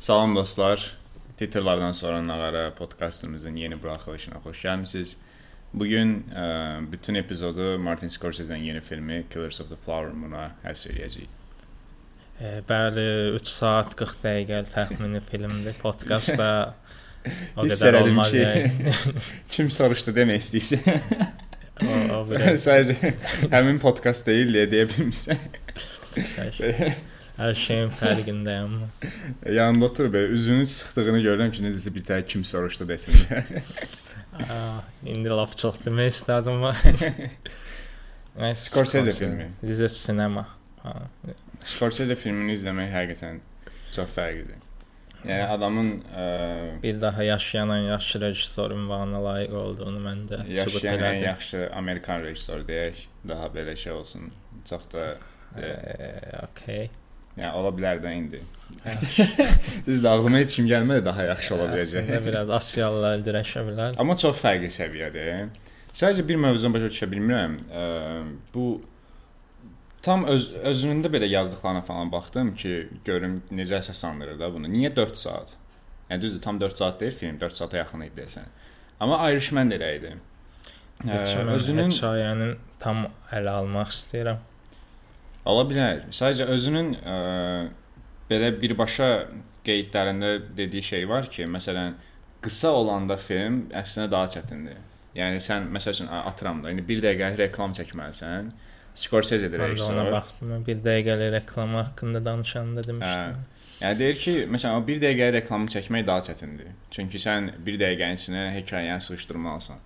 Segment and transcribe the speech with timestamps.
[0.00, 0.96] Salam dostlar.
[1.36, 5.16] Titrlardan sonra Nağara podkastımızın yeni buraxılışına xoş gəlmisiniz.
[5.74, 6.26] Bu gün
[6.92, 11.28] bütün epizodu Martin Scorsese'nin yeni filmi Killers of the Flower Moon-a həsr edəcəyik.
[12.40, 15.76] E, bəli, 3 saat 40 dəqiqə təxmini filmdir.
[15.82, 16.48] Podkastda
[17.60, 18.32] o qədər olmaz.
[18.32, 18.96] ki, yəni.
[19.52, 20.82] Kim soruşdu demək istəyirsən?
[21.84, 22.24] o, o
[22.66, 23.14] Sadəcə
[23.52, 25.48] həmin podkast deyil deyə deyə bilmirsən.
[27.40, 28.76] Hər şeyin fərqindəyəm.
[29.58, 33.16] Yanımda oturub belə üzünün sıxdığını görürəm ki, necəsə bir tə kim soruşdu desin.
[34.40, 36.62] Aa, indi laf çox demək istədim.
[38.40, 39.50] Nəysə, Scorsese filmi.
[39.64, 40.46] Bizə sinema.
[40.84, 40.94] Ha.
[41.66, 43.40] Scorsese filmini izləmək həqiqətən
[43.94, 44.60] çox fərqlidir.
[45.20, 46.26] Yəni adamın ə,
[46.80, 51.26] Bir daha yaşayan yaxşı rejissor ünvanına layiq olduğunu məncə sübut yaşayan ən elədi.
[51.26, 54.30] yaxşı Amerikan rejissoru deyək, daha belə şey olsun.
[54.70, 56.88] Çox da e, Eee, okay.
[57.40, 58.42] Yəni ola bilər də indi.
[59.86, 62.04] Düz də ağlıma heç kim gəlmədi daha yaxşı ola biləcək.
[62.04, 63.98] Əslində biraz Asiyalılar dirəşə bilər.
[64.00, 65.50] Amma çox fərqli səviyyədir.
[65.90, 67.56] Sadəcə bir mövzunu başa düşə bilmirəm.
[68.54, 68.66] Bu
[70.06, 74.70] tam öz özündə belə yazdıqlarına falan baxdım ki, görüm necə əsaslandırır da bunu.
[74.70, 75.56] Niyə 4 saat?
[76.10, 78.48] Yəni düzdür, tam 4 saat deyil film, 4 saata yaxın idi desən.
[79.00, 80.14] Amma Irishman da elə idi.
[81.56, 84.40] Özünün hekayənin tam ələ almaq istəyirəm.
[85.48, 86.02] Ola bilər.
[86.12, 87.16] Sadəcə özünün ə,
[88.30, 89.08] belə birbaşa
[89.66, 91.94] qeydlərində dediyi şey var ki, məsələn,
[92.44, 94.78] qısa olanda film əslində daha çətindir.
[95.16, 98.50] Yəni sən məsəl üçün a- atıram da, indi 1 dəqiqə reklam çəkməlisən.
[99.00, 100.12] Scorsese-dir Mən də ona rejissor.
[100.12, 100.64] baxdım.
[100.66, 103.42] Bir dəqiqəlik reklam haqqında danışanda demişdim.
[103.80, 106.72] Yəni deyir ki, məsələn, o 1 dəqiqə reklamı çəkmək daha çətindir.
[106.90, 109.78] Çünki sən 1 dəqiqənin içinə hekayəni sıxışdırmalısan.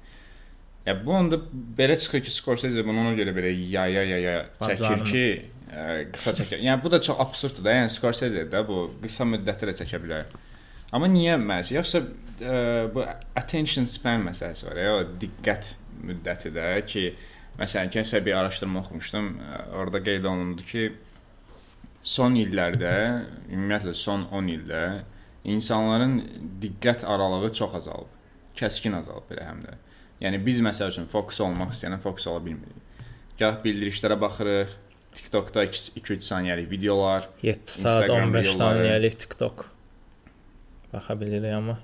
[0.87, 1.39] Ya bu onda
[1.79, 5.23] belə çıxır ki, Scorsese bunu ona görə belə yaya yaya çəkir ki,
[5.73, 6.61] ə, qısa çəkir.
[6.61, 7.77] Yəni bu da çox absurddur da.
[7.79, 10.35] Yəni Scorsese də bu qısa müddətdə də çəkə bilər.
[10.93, 11.73] Amma niyə məhz?
[11.75, 12.59] Yoxsa ə,
[12.93, 13.07] bu
[13.41, 14.83] attention span məsələsi var.
[14.83, 15.73] Ya, diqqət
[16.05, 17.06] müddəti də ki,
[17.56, 19.33] məsələn, kəsə bir araşdırma oxumuşdum.
[19.41, 20.91] Ə, Orada qeyd olundu ki,
[22.05, 22.93] son illərdə,
[23.49, 24.84] ümumiyyətlə son 10 ildə
[25.49, 26.21] insanların
[26.61, 28.12] diqqət aralığı çox azalıb.
[28.61, 29.81] Kəskin azalıb belə həm də.
[30.22, 32.80] Yəni biz məsəl üçün fokus olmaq istəyənə fokus ola bilmirik.
[33.38, 34.75] Gah bildirişlərə baxırıq,
[35.14, 38.78] TikTokda 2-3 saniyəlik videolar, 7 saat Instagram 15 videoları.
[38.78, 39.64] saniyəlik TikTok.
[40.92, 41.78] Baxa bilirik amma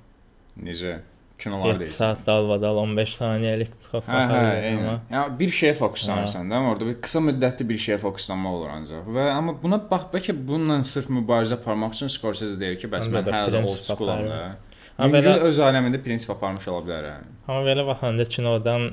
[0.61, 1.01] necə
[1.41, 1.93] kinolar 7 deyil.
[1.95, 4.41] saat dalbadal 15 saniyəlik TikTok Hə, hə,
[4.77, 8.73] amma Yəni bir şeyə fokuslanırsan da, amma orada bir qısa müddətli bir şeyə fokuslanmaq olur
[8.77, 9.07] ancaq.
[9.17, 13.31] Və amma buna bax, bəlkə bununla sırf mübarizə aparmaq üçün Scorsese deyir ki, bəs mən
[13.35, 14.41] hələ old schoolam da.
[14.41, 14.59] aparıram.
[14.99, 17.07] Amma Yüngül belə öz aləmində prinsip aparmış ola bilər.
[17.13, 17.31] Yəni.
[17.49, 18.91] amma belə baxanda kinodan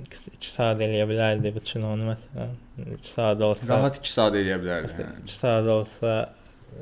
[0.00, 2.54] 2 saat eləyə bilərdi bu kinonu məsələn.
[2.94, 4.94] 2 saat olsa Rahat 2 saat eləyə bilərdi.
[5.04, 5.24] Yəni.
[5.28, 6.14] 2 saat olsa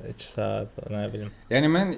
[0.04, 1.32] 2 saat nə bilim.
[1.50, 1.96] yəni mən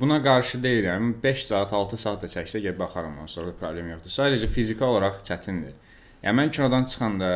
[0.00, 1.14] buna qarşı deyiləm.
[1.22, 4.12] 5 saat, 6 saat da çəksə gəl baxaram ona, sonra problem yoxdur.
[4.18, 5.74] Sadəcə fiziki olaraq çətindir.
[6.24, 7.30] Yəni mən kinodan çıxanda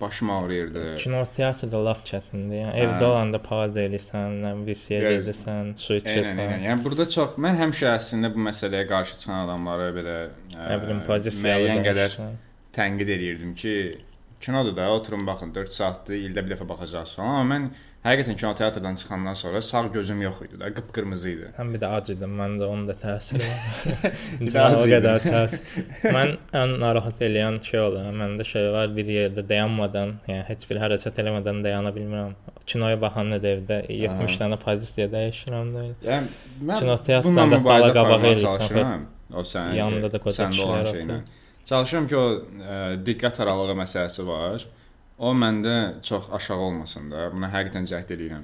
[0.00, 0.96] başım ağrıyırdı.
[0.98, 2.56] Kino teatrda laf çətindir.
[2.64, 2.86] Yəni Hə.
[2.86, 3.84] evdə olanda pauza
[4.88, 6.40] şey Biraz- edirsən, su içirsən.
[6.66, 10.16] Yəni burada çox mən həmişə əslində bu məsələyə qarşı çıxan adamları belə
[10.56, 12.16] Nə bilim ə, pozisiya müəyyən qədər
[12.78, 13.76] tənqid edirdim ki,
[14.44, 17.40] kinodur da, oturun baxın 4 saatdır, ildə bir dəfə baxacağız falan.
[17.40, 17.66] Amma mən
[18.02, 21.50] həqiqətən kino teatrdan çıxandan sonra sağ gözüm yox idi da, qıpqırmızı idi.
[21.58, 24.16] Həm bir də ac idim, məndə onun da təsiri var.
[24.42, 25.60] Də Mən o qədər təsir.
[26.16, 28.08] Mən ən narahat eləyən şey olur.
[28.22, 32.34] Məndə şey var, bir yerdə dayanmadan, yəni heç bir hərəkət eləmədən dayana bilmirəm.
[32.66, 35.86] Kinoya baxanda da evdə 70 dənə pozisiya dəyişirəm də.
[36.08, 36.34] Yəni
[36.70, 39.06] mən Kino teatrında dala qabağa çalışıram.
[39.32, 41.22] O sən Yanında da qoca kişilər oturur.
[41.72, 44.64] Çalışıram ki, o ə, diqqət aralığı məsələsi var.
[45.16, 47.28] O məndə çox aşağı olmasın da.
[47.32, 48.42] Buna həqiqətən cəhd edirəm.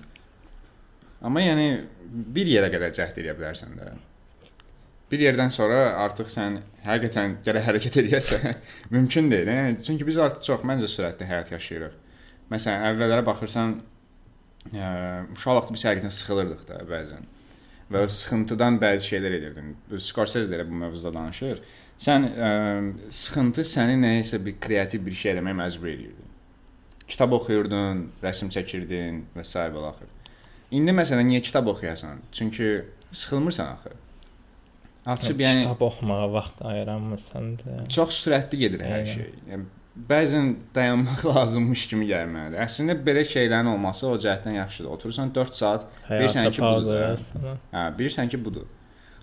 [1.28, 1.66] Amma yəni
[2.08, 3.90] bir yerə qədər cəhd edə bilərsən də.
[5.10, 6.56] Bir yerdən sonra artıq sən
[6.86, 8.48] həqiqətən gərək hərəkət edəsən.
[8.96, 9.50] Mümkün deyil.
[9.52, 9.66] Hə?
[9.84, 11.98] Çünki biz artıq çox məncə sürətli həyat yaşayırıq.
[12.54, 13.74] Məsələn, əvvəllərə baxırsan,
[14.72, 14.92] ə,
[15.36, 17.28] uşaq vaxtı biz həqiqətən sıxılırdıq da bəzən.
[17.92, 19.76] Və sıxıntıdan bəzi şeylər edirdin.
[20.08, 21.60] Scorsese də bu mövzuda danışır.
[21.98, 22.48] Sən ə,
[23.10, 26.26] sıxıntı səni nəyisə bir kreativ bir şey eləməyə məcbur edirdi.
[27.08, 29.64] Kitab oxuyurdun, rəsm çəkirdin və s.
[29.74, 30.12] belə axır.
[30.78, 32.20] İndi məsələn niyə kitab oxuyasan?
[32.32, 33.96] Çünki sıxılmırsan axı.
[35.08, 37.88] Açıb yəni kitab oxumağa vaxt ayıramırsan da.
[37.88, 39.14] çox sürətli gedir hər Aynen.
[39.14, 39.30] şey.
[39.50, 39.64] Yəni
[40.10, 42.60] bəzən dayanmaq lazımmış kimi gəlməlidir.
[42.62, 44.90] Əslində belə şeylərin olması o cəhətdən yaxşıdır.
[44.90, 47.24] Oturursan 4 saat, bilirsən ki, budur
[47.72, 48.68] hə, bilirsən ki, budur.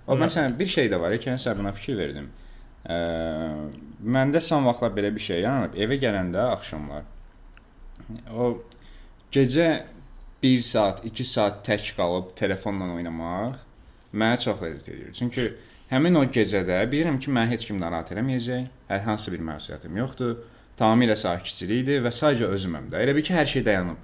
[0.08, 2.32] O Amma- məsələn bir şey də var, keçən səfər buna fikir verdim.
[2.86, 2.98] Ə,
[4.06, 5.78] məndə son vaxtlar belə bir şey yaranıb.
[5.82, 7.06] Evə gələndə axşamlar
[8.34, 8.64] o
[9.32, 9.86] gecə
[10.42, 13.62] 1 saat, 2 saat tək qalıb telefonla oynamaq
[14.16, 15.14] mənə çox ləzzət edir.
[15.18, 15.48] Çünki
[15.90, 18.68] həmin o gecədə bilirəm ki, məni heç kim narahat eləməyəcək.
[18.92, 20.36] Hər hansı bir məsuliyyətim yoxdur.
[20.80, 23.02] Tamamilə sakitçilikdir və sadəcə özüməm də.
[23.04, 24.04] Elə bil ki, hər şey dayanıb.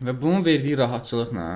[0.00, 1.46] Və bunun verdiyi rahatçılıqla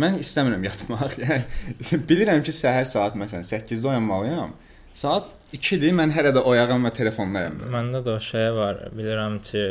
[0.00, 1.16] mən istəmirəm yatmaq.
[1.20, 4.54] Yəni bilirəm ki, səhər saat məsələn 8-də oyanmalıyam.
[4.94, 7.60] Saat 2-dir, mən hələ də oyağam və telefondayam.
[7.72, 8.80] Məndə də o şey var.
[8.96, 9.62] Bilirəm ki,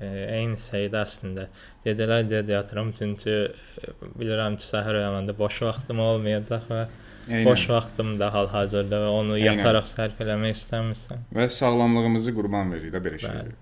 [0.00, 0.08] e,
[0.38, 1.46] eyni şeydə əslində.
[1.86, 6.82] Gecələr gec yatıram çünki e, bilirəm ki, səhər oyananda boş vaxtım olmayacaq və
[7.28, 7.44] Eynən.
[7.46, 9.60] boş vaxtım da hal-hazırda və onu Eynən.
[9.60, 11.22] yataraq sərf eləmək istəmirsən.
[11.36, 13.52] Və sağlamlığımızı qurban veririk də belə şeylər.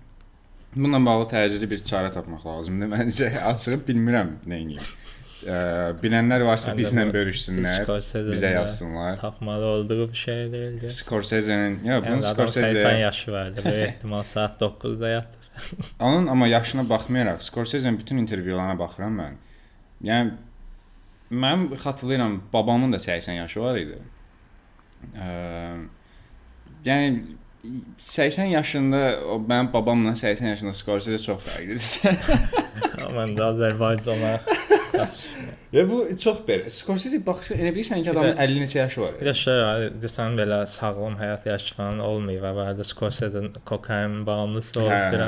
[0.75, 2.87] Bununla bağlı təcili bir çarə tapmaq lazımdır.
[2.95, 4.91] Məncə açıq bilmirəm nə edeyim.
[5.41, 5.57] Ə,
[5.97, 7.87] bilənlər varsa bizlə bölüşsünlər,
[8.29, 9.17] bizə yazsınlar.
[9.21, 10.89] Tapmalı olduğu bir şey deyildi.
[10.89, 13.61] Scorsese-nin, ya bunun yəni, Scorsese 80 yaşı vardı.
[13.65, 15.41] Böyük ehtimal saat 9-da yatır.
[15.99, 19.41] Onun amma yaşına baxmayaraq Scorsese-nin bütün intervyularına baxıram mən.
[20.03, 20.31] Yəni
[21.31, 23.97] mən xatırlayıram, babamın da 80 yaşı var idi.
[25.17, 25.27] Ə,
[26.85, 27.23] yəni
[27.97, 32.17] 80 yaşında o mənim babamla 80 yaşında Scorsese çox fərqlidir.
[33.17, 34.39] Mən də Azərbaycana
[35.71, 36.67] Ya bu çox belə.
[36.67, 39.13] Scorsese baxırsan elə bilirsən ki, adamın 50 neçə yaşı var.
[39.21, 44.91] Bir də şey, desən belə sağlam həyat yaşayan olmayıb və bəzi Scorsese kokain bağımlısı olub
[44.91, 45.11] hə.
[45.13, 45.21] bir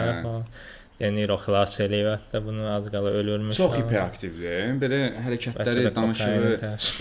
[0.99, 3.57] De Niro xilas eləyib hətta bunu az qala ölürmüş.
[3.57, 4.75] Çox hiperaktivdir.
[4.79, 6.51] Belə hərəkətləri, danışığı.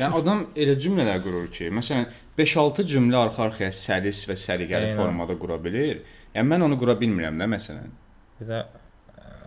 [0.01, 2.09] Yəni adam elə cümlələr qurur ki, məsələn
[2.39, 6.01] 5-6 cümlə arxa-arxaya səlis və səliqəli formada qura bilir.
[6.35, 7.93] Yəni mən onu qura bilmirəm də məsələn.
[8.41, 8.63] Bir də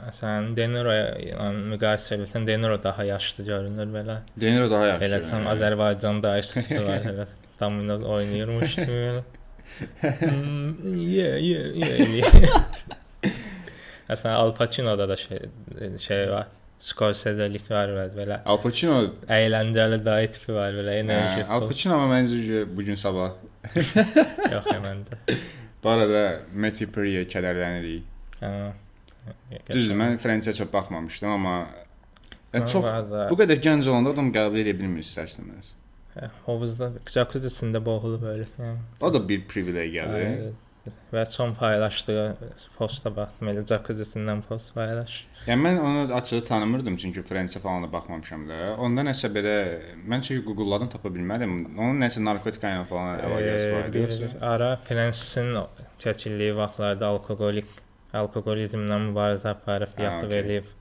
[0.05, 4.17] Məsələn, Deniro ilə müqayisə etsən, Deniro daha yaşlı görünür belə.
[4.41, 5.07] Deniro daha yaşlı.
[5.07, 7.27] Elə tam Azərbaycan dayısı var elə.
[7.59, 9.23] Domino oynayırmış kimi belə.
[10.85, 12.61] Yeah, yeah, yeah.
[14.09, 15.39] Məsələn, Al Pacino'da da şey
[15.99, 16.47] şey var.
[16.79, 18.39] Scorsese-lik var belə.
[18.45, 18.99] Al Pacino
[19.31, 21.47] əyləncəli dayı tipi var belə, enerji.
[21.49, 23.33] Al Pacino amma məncə bu gün sabah.
[23.73, 25.17] Yox, məndə.
[25.83, 28.05] Bu arada Matthew Perry-yə kədərlənirik.
[28.43, 28.51] Hə.
[29.69, 31.55] Düzdür, mən Fransiya çox baxmamışdım, amma
[32.53, 32.85] yəni, çox
[33.31, 35.73] bu qədər gənc olanda adam qəbul edə bilmir istərsiniz.
[36.15, 38.53] Hə, hovuzda jacuzzi-sində boğulub ölüb.
[38.61, 38.77] Yəni.
[39.03, 40.53] O da bir privilegiyadır.
[41.09, 42.23] Və son paylaşdığı
[42.77, 45.15] posta baxdım, elə jacuzzi-sindən post paylaş.
[45.47, 48.59] Yəni mən onu açığı tanımırdım çünki Fransiya falan da baxmamışam da.
[48.77, 49.55] Onda nəsə belə
[50.05, 51.55] mən çünki Google-ladan tapa bilmədim.
[51.73, 54.29] Onun nəsə narkotika ilə falan əlaqəsi var idi.
[54.53, 57.81] Ara Fransiyanın çəkildiyi vaxtlarda alkoqolik
[58.21, 60.41] alkoqolizmlə mübarizə aparıb, yatıb okay.
[60.41, 60.71] eləyib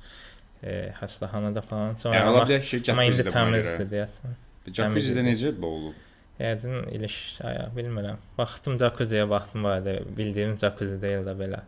[0.62, 1.98] e, xəstəxanada falan.
[2.02, 4.40] Sonra yəni, ola bilər ki, amma indi təmizdir deyəsən.
[4.70, 6.00] Jacuzzi-də necə boğulub?
[6.40, 8.22] Yəqin iliş, aya bilmirəm.
[8.38, 9.84] Baxdım jacuzziyə baxdım var
[10.18, 11.60] bildiyim jacuzzi deyil də belə.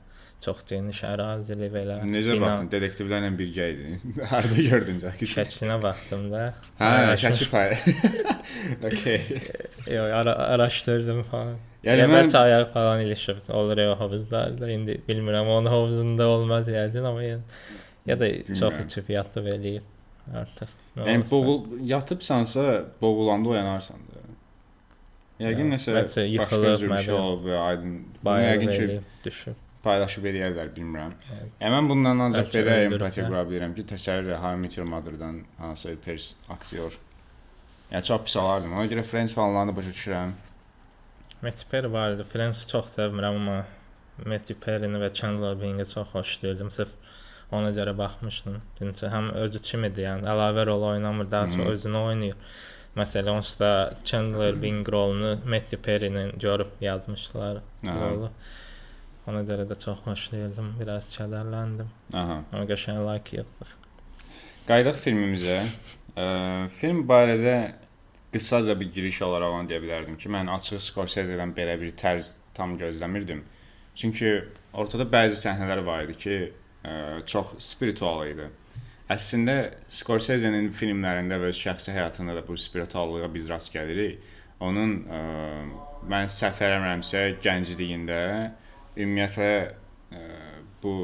[0.44, 1.96] Çox geniş ərazili belə.
[2.06, 2.42] Necə bina...
[2.44, 2.68] baxdın?
[2.74, 4.02] Detektivlərlə birgə idin.
[4.32, 5.32] Harda gördün jacuzzi?
[5.32, 6.42] Şəklinə baxdım da.
[6.80, 6.90] Hə,
[7.22, 7.72] şəkil pay.
[8.90, 9.22] okay.
[9.88, 11.56] Yox, ara araşdırdım falan.
[11.86, 12.28] Yəni mən...
[12.28, 14.70] bəlkə ayaq falan ilişib olur ya hovuzlarda.
[14.76, 17.42] İndi bilmirəm, onun hovuzunda olmaz yəqin, amma yəni
[18.06, 18.60] ya da bilmirəm.
[18.60, 20.78] çox içib yatıb eləyib artıq.
[21.00, 21.60] Yəni boğul
[21.90, 24.26] yatıbsansa, boğulanda oyanarsan da.
[25.48, 26.26] Yəqin nəsə başqa
[26.76, 28.02] cür bir şey olub və aydın.
[28.24, 31.14] Yəqin ki, düşüb paylaşıb eləyərlər, bilmirəm.
[31.60, 34.88] Yəni mən bundan ancaq belə empatiya qura bilirəm ki, təsəvvür et, How I Met Your
[34.90, 36.98] Mother-dan hansı pers aktyor.
[37.92, 38.74] Yəni çox pis olardım.
[38.74, 40.36] Ona görə Friends falanlarını başa düşürəm.
[41.42, 42.24] Matthew Perry var idi.
[42.32, 43.58] Friends çox sevmirəm, amma
[44.24, 46.70] Matthew Perry-ni və Chandler Bing-i çox xoşlayırdım.
[46.70, 46.88] Sırf
[47.52, 48.56] ona görə baxmışdım.
[48.78, 52.38] Çünki həm özü kimidir, yəni əlavə rol oynamır, daha çox özünü oynayır.
[52.96, 53.70] Məsələn, onsuz da
[54.04, 58.30] Chandler Bing rolunu Matthew Perry-nin görüb yazmışdılar rolu.
[59.26, 61.88] Ona görə də çox xoşlayırdım, biraz kədərləndim.
[62.14, 62.36] Aha.
[62.52, 63.72] Amma qəşəng like yoxdur.
[64.68, 65.56] Qayıdaq filmimizə.
[66.14, 66.26] Ə,
[66.78, 67.56] film barədə
[68.32, 72.76] qısaca bir giriş olaraq onu deyə bilərdim ki, mən açıq Scorsese-dən belə bir tərz tam
[72.78, 73.42] gözləmirdim.
[73.98, 74.30] Çünki
[74.76, 76.36] ortada bəzi səhnələr var idi ki,
[76.86, 76.94] ə,
[77.26, 78.46] çox spiritual idi.
[79.10, 79.56] Əslində
[79.98, 84.22] Scorsese-nin filmlərində və şəxsi həyatında da bu spirituallığa biz rast gəlirik.
[84.62, 85.20] Onun ə,
[86.10, 88.20] mən səhv eləmirəmsə, gəncliyində
[88.96, 89.50] ümumiyyətlə
[90.12, 90.24] ə,
[90.82, 90.96] bu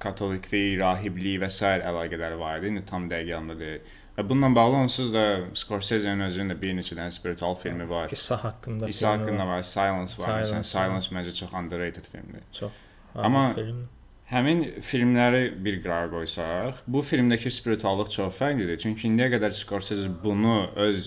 [0.00, 1.64] katoliklik, rahiblik və s.
[1.64, 2.72] əlaqələri var idi.
[2.74, 3.96] İndi tam dəqiq yadımda deyil.
[4.16, 5.24] Və bununla bağlı onsuz da
[5.56, 8.10] Scorsese-nin özünün də bir neçə dənə spiritual filmi var.
[8.12, 8.88] İsa haqqında.
[8.88, 10.42] İsa haqqında var, Silence var.
[10.42, 12.42] Silence, Məsələn, Silence məncə çox underrated filmdir.
[12.52, 12.72] Çox.
[13.14, 13.86] Amma film.
[14.32, 18.78] həmin filmləri bir qırağa qoysaq, bu filmdəki spirituallıq çox fərqlidir.
[18.82, 21.06] Çünki indiyə qədər Scorsese bunu öz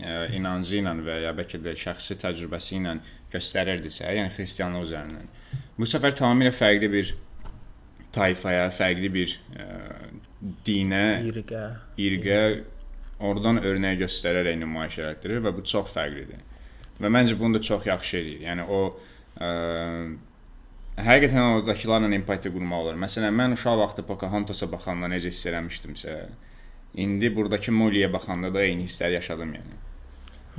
[0.00, 2.96] ə, inancı ilə və ya bəlkə də şəxsi təcrübəsi ilə
[3.34, 5.28] göstərirdisə, yəni xristianlıq üzərindən.
[5.78, 7.14] Bu səfər tamamilə fərqli bir
[8.14, 10.12] tayfaya, fərqli bir ə, e,
[10.66, 11.64] dinə, irqə,
[11.98, 12.38] irqə
[13.24, 16.44] oradan örnək göstərərək nümayiş etdirir və bu çox fərqlidir.
[17.02, 18.44] Və məncə bunu da çox yaxşı eləyir.
[18.46, 18.80] Yəni o
[19.42, 19.50] ə,
[21.02, 23.00] həqiqətən oradakılarla empatiya qurmaq olar.
[23.06, 26.14] Məsələn, mən uşaq vaxtı Pocahontas-a baxanda necə hiss eləmişdimsə,
[27.02, 29.83] indi burdakı Molly-yə baxanda da eyni hisslər yaşadım yəni.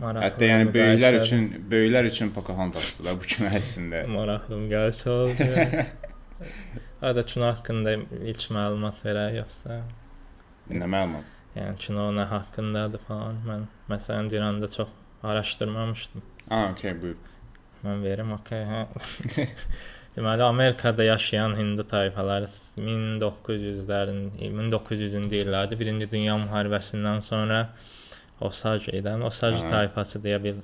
[0.02, 0.25] Maraqlı.
[0.25, 4.04] Hətta yəni böyüklər üçün böyüklər üçün Pocahontas-dır da bu kimi əslində.
[4.18, 5.48] Maraqlı gəlsə oldu.
[7.06, 7.96] Ada kino haqqında
[8.32, 9.80] ilk məlumat verək yoxsa?
[10.72, 11.32] Nə məlumat?
[11.56, 13.40] Yəni kino nə haqqındadır falan.
[13.48, 14.92] Mən məsələn İranda çox
[15.24, 16.24] araşdırmamışdım.
[16.50, 17.16] Ah, okay, buyur.
[17.86, 19.48] Mən verim, okay, hə.
[20.16, 22.48] Deməli Amerikada yaşayan Hindu tayfaları
[22.78, 27.66] 1900-lərin 1900-cü illərdə 1-ci Dünya müharibəsindən sonra
[28.42, 29.70] Osage edən Osage Aha.
[29.70, 30.56] tayfası deyə bir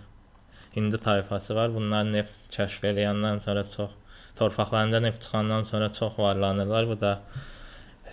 [0.75, 1.73] Hindu tayfası var.
[1.75, 3.95] Bunlar neft kəşf edəndən sonra çox
[4.35, 6.87] torpaqlarında neft çıxandan sonra çox varlanırlar.
[6.89, 7.19] Bu da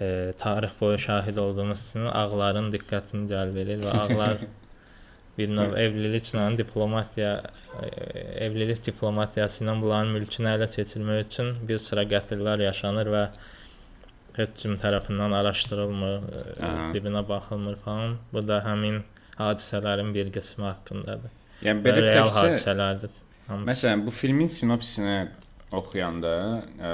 [0.01, 4.43] e, tarix boyu şahid olduğumuz üçün ağların diqqətini cəlb edir və ağlar
[5.39, 7.35] bir növ evliliklə diplomatiya
[7.83, 7.87] e,
[8.47, 13.23] evlilik diplomatiyası ilə bunların mülkünü ələ keçirmək üçün bir sıra qətllər yaşanır və
[14.39, 16.91] heç kim tərəfindən araşdırılmır, e, Aha.
[16.95, 18.19] dibinə baxılmır falan.
[18.33, 19.03] Bu da həmin
[19.39, 21.35] hadisələrin bir qismi haqqındadır.
[21.67, 23.13] Yəni belə real təkcə hadisələrdir.
[23.49, 23.71] Hamısı.
[23.71, 25.19] Məsələn, bu filmin sinopsisini
[25.73, 26.33] oxuyanda
[26.79, 26.91] ə,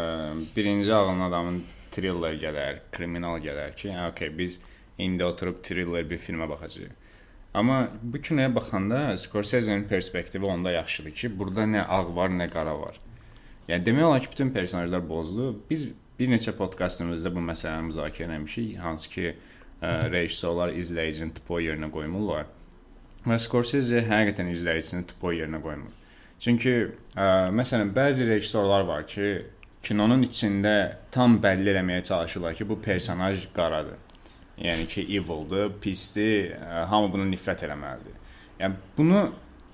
[0.57, 1.63] birinci ağlına adamın
[1.95, 4.61] thriller gələr, kriminal gələr ki, hə, okay, biz
[4.99, 7.01] indi oturub thriller bir filmə baxacağıq.
[7.55, 12.75] Amma bu kinoya baxanda Scorsese-nin perspektivi onda yaxşıdır ki, burada nə ağ var, nə qara
[12.81, 12.99] var.
[13.69, 15.53] Yəni demək olar ki, bütün personajlar bozdu.
[15.71, 19.37] Biz bir neçə podkastımızda bu məsələni müzakirə etmişik, hansı ki,
[20.13, 22.49] rejissorlar izləyicinin tupo yerinə qoymurlar.
[23.25, 25.93] Və Scorsese həqiqətən izləyicisini tupo yerinə qoymur.
[26.45, 26.73] Çünki
[27.17, 29.31] ə, məsələn bəzi rejissorlar var ki,
[29.85, 30.75] kinonun içində
[31.15, 34.01] tam bəlli eləməyə çalışırlar ki, bu personaj qaradır.
[34.61, 38.21] Yəni ki, evildir, pisdir, ə, hamı bunu nifrət eləməlidir.
[38.61, 39.23] Yəni bunu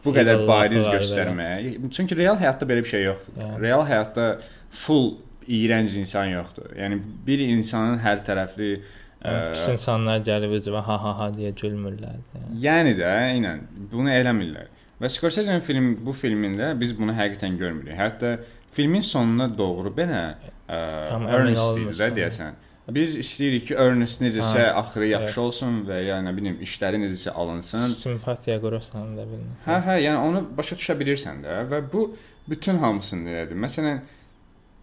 [0.05, 1.91] bu qədər bariz göstərmək.
[1.93, 3.37] Çünki real həyatda belə bir şey yoxdur.
[3.41, 3.59] Yəni.
[3.65, 4.29] Real həyatda
[4.71, 5.13] full
[5.51, 6.71] iyrənc insan yoxdur.
[6.79, 8.73] Yəni bir insanın hər tərəfli
[9.21, 12.21] Pis insanlar gəlib özünə ha ha ha deyə gülmürlər.
[12.35, 12.61] Yəni.
[12.63, 14.71] yəni də, eynən bunu eləmirlər.
[15.01, 17.93] Və Scorsese-nin film bu filmində biz bunu həqiqətən görmürük.
[17.99, 18.39] Hətta
[18.73, 20.23] filmin sonuna doğru belə
[20.69, 22.59] Ernest də deyəsən.
[22.91, 25.43] Biz istəyirik ki, Ernest necəsə hə, axırı yaxşı evet.
[25.45, 27.93] olsun və ya nə bilim işləri necəsə alınsın.
[27.95, 29.61] Simpatiya qurursan da bilmirəm.
[29.67, 32.09] Hə, hə, yəni onu başa düşə bilirsən də və bu
[32.51, 33.61] bütün hamısını elədir.
[33.63, 34.20] Məsələn, Ə,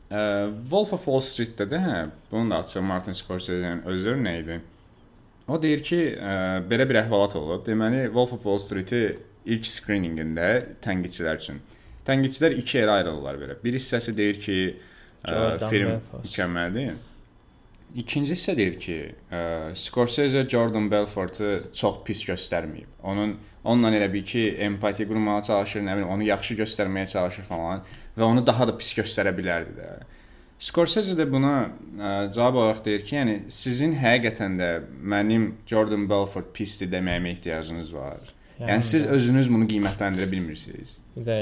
[0.09, 1.95] Wolf of Wall Street-də də hə,
[2.31, 4.59] bunun da açıq Martin Scorsese-nin öz örneyi idi.
[5.47, 6.35] O deyir ki, ə,
[6.67, 7.65] belə bir əhvalat olub.
[7.65, 9.01] Deməli, Wolf of Wall Street-i
[9.47, 10.47] ilk screeningində
[10.83, 11.59] tənqidçilər üçün.
[12.07, 13.59] Tənqidçilər iki yerə ayrılırlar belə.
[13.63, 14.57] Bir hissəsi deyir ki,
[15.27, 16.97] ə, film mükəmməldir.
[17.95, 18.97] İkinci hissə deyir ki,
[19.31, 19.39] ə,
[19.75, 22.89] Scorsese Jordan Belfortu çox pis göstərməyib.
[23.03, 27.83] Onun onunla elə bir ki, empatiya qurmağa çalışır, nə bilim, onu yaxşı göstərməyə çalışır falan
[28.17, 29.89] və onu daha da pis göstərə bilərdi də.
[30.59, 34.71] Scorsese də buna ə, cavab olaraq deyir ki, yəni sizin həqiqətən də
[35.15, 38.33] mənim Jordan Belfort pisdir deməyimə ehtiyacınız var.
[38.57, 40.97] Yəni, yəni siz özünüz bunu qiymətləndirə bilmirsiniz.
[41.15, 41.37] Bir də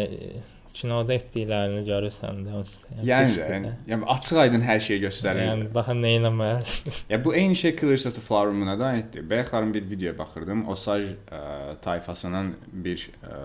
[0.75, 2.81] kinoda etdiklərini görürsən də onsuz.
[2.91, 5.47] Yəni, yəni, yəni, yəni açıq-aydın hər şeyi göstərir.
[5.47, 6.93] Yəni baxın nə etməli.
[7.13, 9.29] ya bu eyni şey Killers of the Flower Moon-a da aiddir.
[9.29, 10.67] Bayaqların bir videoya baxırdım.
[10.69, 11.41] Osage ə,
[11.85, 12.53] tayfasının
[12.85, 13.39] bir ə,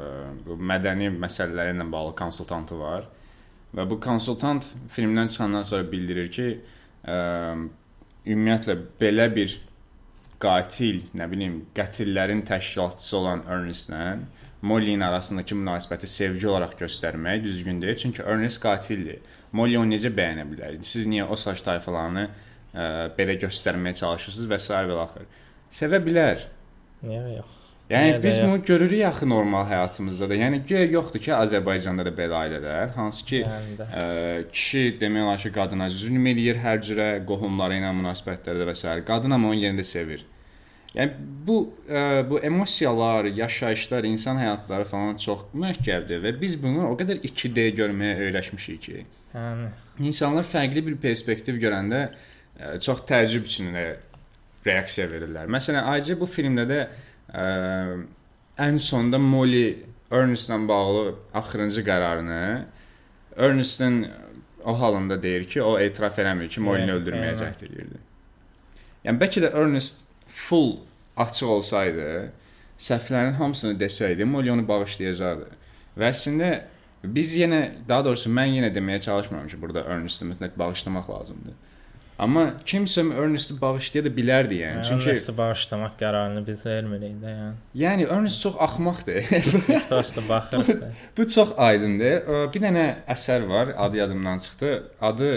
[0.47, 3.09] bu mədəni məsələlərlə bağlı konsultantı var.
[3.77, 6.49] Və bu konsultant filmdən çıxandan sonra bildirir ki,
[7.07, 7.19] ə,
[8.27, 9.61] ümumiyyətlə belə bir
[10.41, 14.05] qatil, nə bilim, qətillərin təşkilatçısı olan Ernestlə
[14.62, 19.23] Molly-nin arasındakı münasibəti sevgi olaraq göstərmək düzgün deyil, çünki Ernest qatildir.
[19.57, 20.76] Molly onu necə bəyənə bilər?
[20.85, 24.83] Siz niyə o saç tayfalarını ə, belə göstərməyə çalışırsınız və s.
[24.90, 25.31] və axır.
[25.73, 26.45] Sevə bilər.
[27.07, 27.57] Niyə yox?
[27.90, 30.37] Yəni Niyə biz bunu görürük axı normal həyatımızda da.
[30.38, 34.05] Yəni güya yoxdur ki, Azərbaycanda da belə ailələr, hansı ki, yəni ə,
[34.52, 38.95] kişi demək olar ki, qadına zülm eləyir hər cürə qohumları ilə münasibətlərdə və s.
[39.09, 40.23] Qadın amma onun yerində sevir.
[40.95, 41.57] Yəni bu
[41.87, 47.69] ə, bu emosiyalar, yaşayışlar, insan həyatları falan çox mürəkkəbdir və biz bunu o qədər 2D
[47.79, 49.05] görməyə öyrəşmişik ki.
[49.35, 49.69] Yəni
[50.11, 53.85] insanlar fərqli bir perspektiv görəndə ə, çox təəccüb içində
[54.67, 55.47] reaksiya verirlər.
[55.53, 57.47] Məsələn, ayrıca bu filmdə də ə,
[58.67, 59.69] ən sonda Molly
[60.11, 62.43] Ernestlə bağlı axırıncı qərarını
[63.37, 64.09] Ernest'in
[64.65, 68.01] o halında deyir ki, o etiraf eləmir ki, Molly-ni öldürməyə cəhd edirdi.
[69.07, 70.10] Yəni bəlkə də Ernest
[70.49, 70.77] full
[71.17, 72.11] açıq olsaydı,
[72.81, 75.49] səhvlərin hamısını desəydi, Molly onu bağışlayacaqdı.
[76.01, 76.53] Və əslində
[77.05, 81.59] biz yenə, daha doğrusu mən yenə deməyə çalışmıram ki, burada Ernest'i mütləq bağışlamaq lazımdır.
[82.21, 84.81] Amma kimsə Ernest-i bağışlaya da bilərdi yəni.
[84.83, 87.55] Yəni, Çünki Ernest bağışlamaq qərarını biz vermirik də, yəni.
[87.83, 89.23] yəni Ernest çox axmaqdır.
[89.89, 90.83] Prosta baxırıq.
[90.83, 90.91] da.
[91.17, 92.29] Bu çox aydındır.
[92.53, 92.85] Bir dənə
[93.17, 94.75] əsər var, adı yadımdan çıxdı.
[95.01, 95.31] Adı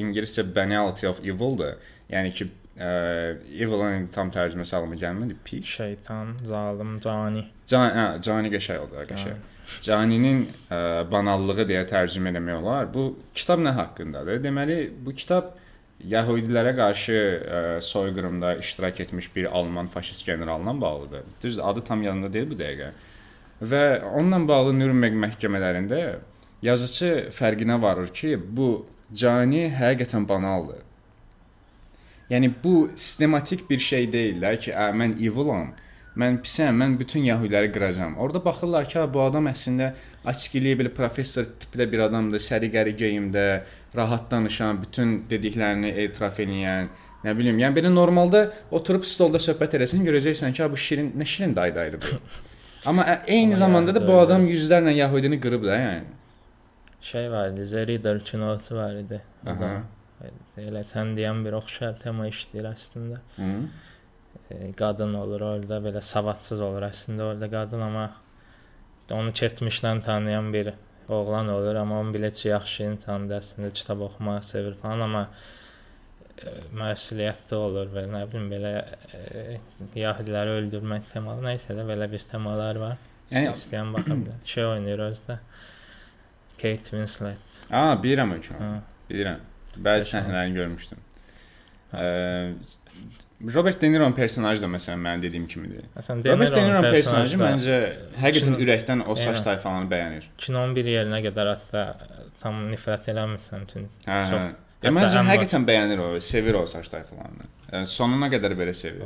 [0.00, 1.76] ingiliscə Banality of Evil-dır.
[2.10, 2.48] Yəni ki,
[2.80, 2.90] ə,
[3.60, 5.36] evil-in tam tərcüməsi alınma gəlmədi.
[5.44, 5.76] Pis.
[5.76, 7.44] Şeytan, zalim, cani.
[7.68, 9.46] Can, hə, cani qəşəng oldu, qəşəng.
[9.84, 12.88] Caninin ə, banallığı deyə tərcümə etmək olar.
[12.94, 14.40] Bu kitab nə haqqındadır?
[14.44, 15.54] Deməli, bu kitab
[16.10, 21.22] Yahudilərə qarşı ə, soyqırımda iştirak etmiş bir Alman faşist generalına bağlıdır.
[21.42, 22.90] Düzdür, adı tam yadımda deyil bu dəqiqə.
[23.60, 26.00] Və onunla bağlı Nürnberg məhkəmələrində
[26.64, 30.80] yazıçı fərqinə varır ki, bu cani həqiqətən banaldır.
[32.30, 35.72] Yəni bu sistematik bir şey deyil də ki, ə, mən evilam,
[36.18, 38.16] mən pisəm, mən bütün yahudiləri qıracağam.
[38.18, 39.92] Orada baxırlar ki, bu adam əslində
[40.30, 43.44] açıqlığı belə professor tipdə bir adamdır, səri-qəri geyimdə,
[43.96, 46.90] rahat danışan, bütün dediklərini etiraf edən,
[47.24, 51.56] nə bilim, yəni belə normalda oturub stolda söhbət eləsən görəcəksən ki, bu şirin, nə şirin
[51.56, 52.16] daydaydı bu.
[52.88, 56.18] Amma eyni zamanda da bu adam yüzlərlə yahudini qırıb da, yəni.
[57.00, 59.22] Şey var idi, Zerider kinosu var idi.
[59.46, 59.80] Aha.
[60.60, 63.20] Elə sən deyən bir oxşar tema işləyir əslində.
[63.36, 63.52] Hı.
[64.50, 68.10] E, qadın olur orada, belə savadsız olur əslində orada qadın amma
[69.10, 70.72] onu keçmişdən tanıyan bir
[71.08, 75.24] oğlan olur, amma onun bilə ki, yaxşı insandır, əslində kitab oxumağı sevir falan, amma
[76.38, 78.72] e, məsuliyyətli olur və nə bilim belə
[79.18, 79.58] e,
[79.98, 82.98] yahudiləri öldürmək temalı, nə isə də belə bir temalar var.
[83.32, 84.40] Yəni İstəyən baxa bilər.
[84.54, 85.38] Şey oynayır özdə.
[86.60, 87.60] Kate Winslet.
[87.70, 88.62] A, bilirəm o kino.
[88.62, 88.72] Hə.
[89.10, 89.49] Bilirəm.
[89.78, 90.98] Bəzi səhnələrini görmüşdüm.
[91.94, 92.06] Ə,
[93.54, 95.84] Robert De Niro'nun personajı da məsələn mənim dediyim kimidir.
[95.96, 97.76] Məsələn, Robert De Niro'nun personajı personajı məncə
[98.24, 100.26] həqiqətən Kino- ürəkdən o saç tayfanı bəyənir.
[100.38, 101.84] kinonun bir yerinə qədər hətta
[102.42, 104.42] tam nifrət eləmirsən çünki Hə, hə.
[104.82, 107.48] Çox- məncə Hətta ən həqiqətən bəyənir o, sevir o saç tayfalarını.
[107.72, 109.02] Yəni sonuna qədər belə sevir.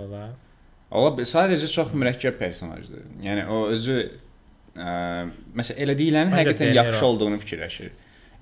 [0.91, 3.03] Ola bil- sadəcə çox mürəkkəb personajdır.
[3.23, 3.97] Yəni o özü
[4.75, 7.91] ə, məsələn elədiklərinin Məncə həqiqətən De yaxşı olduğunu fikirləşir.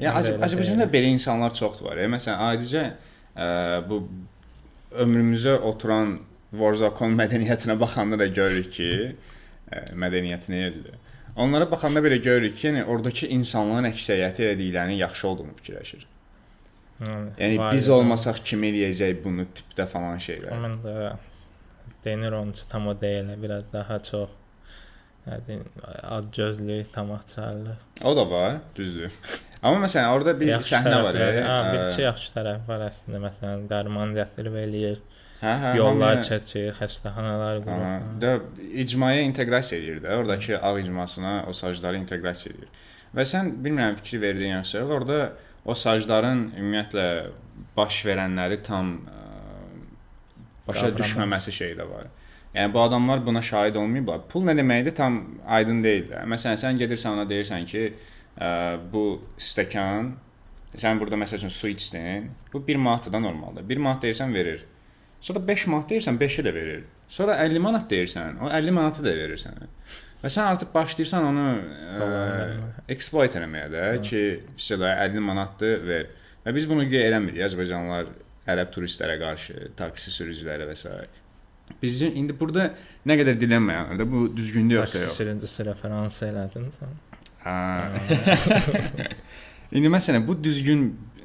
[0.01, 2.01] Yəni Azərbaycanda belə insanlar çoxdur var.
[2.01, 2.11] Ya.
[2.13, 2.85] Məsələn, adicə
[3.37, 3.49] ə,
[3.89, 4.03] bu
[5.05, 6.19] ömrümüzə oturan
[6.53, 8.91] Vorzakon mədəniyyətinə baxanda da görürük ki,
[9.73, 10.97] ə, mədəniyyətini özü.
[11.43, 16.09] Onlara baxanda belə görürük ki, yəni oradakı insanların əksəriyyəti elədiklərinin yaxşı olduğunu fikirləşir.
[17.03, 20.55] Yəni var biz olmasaq kim eləyəcək bunu tipdə falan şeylər.
[20.63, 20.95] Mən də
[22.05, 24.31] Deniron tam o deyil, biraz daha çox
[25.27, 25.59] yəni
[26.03, 27.77] ad gözlük, tamaşaçılıq.
[28.05, 29.13] O da var, düzdür.
[29.63, 31.21] Amma məsələn orada bir Yaxşı səhnə var ya.
[31.27, 33.19] tərəfləri- Ha, bir iki yaxşı tərəf var əslində.
[33.27, 34.97] Məsələn, dərman gətirib eləyir,
[35.43, 35.77] Hə, hə.
[35.77, 38.21] yollar hamıya- çəkir, xəstəxanalar qurur.
[38.21, 38.33] da
[38.83, 40.17] icmaya inteqrasiya edir də.
[40.19, 42.69] Oradakı ağ icmasına o sacları inteqrasiya edir.
[43.17, 45.33] Və sən bilmirəm fikir verdiyin yoxsa yox, orada
[45.65, 47.07] o sacların ümumiyyətlə
[47.77, 49.23] baş verənləri tam ə,
[50.69, 50.99] başa Qavramaz.
[51.01, 52.07] düşməməsi şeyi də var.
[52.55, 54.19] Yəni bu adamlar buna şahid olmayıblar.
[54.29, 56.25] Pul nə deməkdir tam aydın deyil də.
[56.29, 57.95] Məsələn, sən gedirsən ona deyirsən ki,
[58.93, 59.03] bu
[59.39, 60.13] stəkan
[60.79, 62.31] sən burada məsəl üçün su içdin.
[62.53, 63.69] Bu 1 manatdır da normalda.
[63.69, 64.65] 1 manat deyirsən verir.
[65.21, 66.85] Sonra 5 manat deyirsən 5-i də verir.
[67.09, 69.69] Sonra 50 manat deyirsən, o 50 manatı da verir sənə.
[70.23, 71.45] Və sən artıq başlayırsan onu
[71.99, 74.23] Dolan ə, exploit eləməyə də ki,
[74.57, 76.07] filan 50 manatdır ver.
[76.47, 78.09] Və biz bunu güya eləmirik Azərbaycanlılar
[78.55, 80.89] ərəb turistlərə qarşı, taksi sürücülərə və s.
[81.83, 82.71] Bizim indi burada
[83.07, 85.17] nə qədər dilənməyən də bu düzgündür yoxsa Taksi yox.
[85.21, 86.97] sürücüsü referans elədin sən.
[89.73, 90.83] İndi məsələn bu düzgün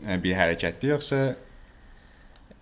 [0.08, 1.18] ə, bir hərəkətdir yoxsa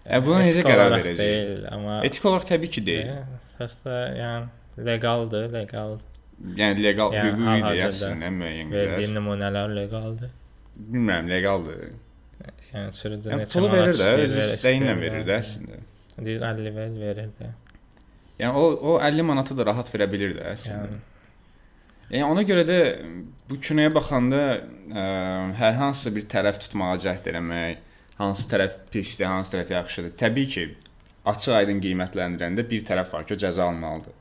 [0.05, 1.19] ə, buna necə qərar verəcək?
[1.21, 3.11] Deyil, amma Etik olaraq təbii ki, deyil.
[3.59, 5.99] Səsdə yəni legaldır, legal.
[6.59, 9.13] Yəni legal Yəni, hüquqidir əslində müəyyən Verdiyi qədər.
[9.19, 10.33] nümunələr legaldır.
[10.75, 11.77] Bilmirəm, legaldır.
[12.73, 15.77] Yəni sürücü Yəni neçə pulu verir də, öz istəyinlə verir də əslində.
[16.17, 17.53] Deyir 50 ver, verir də.
[18.41, 18.65] Yəni o
[18.95, 20.89] o 50 manatı da rahat verə bilər də əslində.
[20.89, 20.99] Yəni
[22.11, 22.79] Yəni ona görə də
[23.49, 25.05] bu kinoya baxanda ə,
[25.57, 27.81] hər hansı bir tərəf tutmağa cəhd eləmək,
[28.19, 30.13] hansı tərəf pisdir, hansı tərəf yaxşıdır.
[30.19, 30.67] Təbii ki,
[31.31, 34.13] açıq-aydın qiymətləndirəndə bir tərəf var ki, o cəza almalıdır.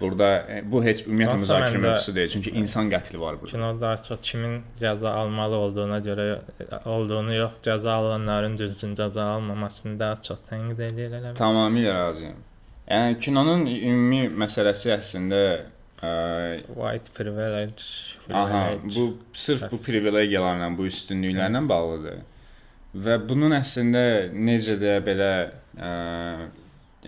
[0.00, 3.52] Burada e, bu heç ümumiyyətlə müzakirə mövzusu deyil, çünki insan qətli var burada.
[3.52, 6.24] kino daha çox kimin cəza almalı olduğuna görə
[6.84, 11.34] olduğunu yox, cəza alanların düzgün cəza almamasını daha çox tənqid edir elə.
[11.38, 12.42] Tamamilə razıyam.
[12.90, 15.40] Yəni kinonun ümumi məsələsi əslində
[16.74, 17.84] White privilege.
[18.32, 19.00] Aha, privilege.
[19.00, 22.22] bu sırf bu privilegiyalarla, bu üstünlüklərlə bağlıdır.
[22.94, 25.30] Və bunun əslində necə də belə
[25.74, 25.92] ə,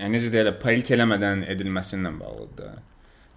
[0.01, 2.79] yəni necə deyirlər, polit eləmədən edilməsindən bağlıdır.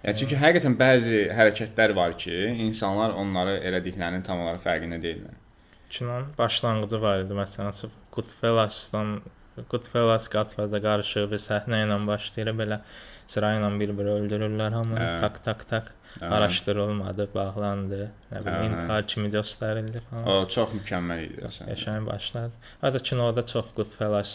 [0.03, 5.35] Yəni çünki həqiqətən bəzi hərəkətlər var ki, insanlar onları elədiklərinin tam olaraq fərqində deyillər.
[5.89, 9.19] Kinonun başlanğıcı var idi məsələn, sırf Goodfellas-dan
[9.69, 12.79] Goodfellas, Godfather qarışıq bir səhnə ilə başlayır belə
[13.29, 14.97] sırayla bir-biri öldürürlər hamı.
[14.99, 15.09] Hə.
[15.21, 15.91] Tak tak tak.
[16.19, 16.29] Hə.
[16.35, 17.99] Araşdırılmadı, bağlandı.
[18.31, 18.69] Nə bilim, Hə.
[18.69, 20.25] intihar kimi göstərildi falan.
[20.33, 21.75] O çox mükəmməl idi əslində.
[21.75, 22.51] Yaşayan başladı.
[22.81, 24.33] Hətta kinoda çox Goodfellas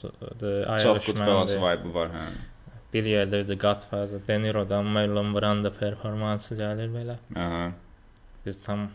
[0.00, 2.24] Çox Goodfellas vibe var, hə.
[2.94, 7.18] Bir yerdə özü Godfather, De Niro'dan Marlon Brando performansı gəlir belə.
[7.36, 7.68] Aha.
[8.46, 8.88] Biz tam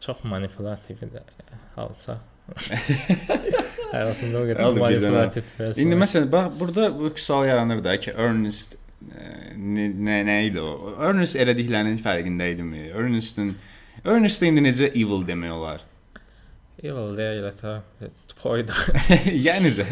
[0.00, 1.22] çox manipulativ idi
[1.76, 2.18] halsa.
[3.94, 5.52] Həyatımda o qədər manipulativ.
[5.84, 10.62] İndi məsələn bax burada bu sual yaranır da ki, Ernest e, nə nə, nə idi
[10.62, 10.94] o?
[10.98, 12.88] Ernest elədiklərinin fərqində idimi?
[12.90, 13.54] Ernest'in
[14.04, 15.84] Ernest indi necə evil demək olar?
[16.82, 17.78] Evil deyil ta
[18.34, 18.74] spoydu.
[19.46, 19.86] yəni də.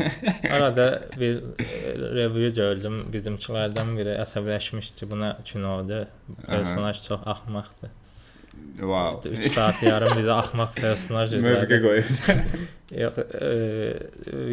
[0.51, 3.01] Arada bir e, review gördüm.
[3.15, 6.05] Bizimkilərdən biri əsəbləşmişdi buna kinoda.
[6.49, 7.95] Personaj çox axmaqdır.
[8.81, 9.21] Wow.
[9.25, 11.83] 3 saat yarım bizə axmaq personaj Mövqe izlədi.
[11.87, 12.71] qoyub.
[12.93, 13.51] Yox, e,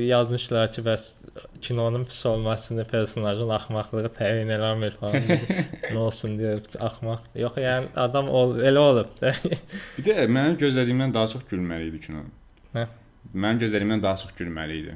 [0.08, 1.08] yazmışlar ki, bəs
[1.66, 5.28] kinonun pis olmasını personajın axmaqlığı təyin eləmir falan.
[5.92, 6.56] nə olsun deyə
[6.88, 7.28] axmaq.
[7.44, 9.34] Yox, yəni adam ol, elə olub da.
[9.98, 12.24] Bir də mənim gözlədiyimdən daha çox gülməli idi kino.
[12.78, 12.88] Hə?
[13.36, 14.96] Mənim gözlədiyimdən daha çox gülməli idi.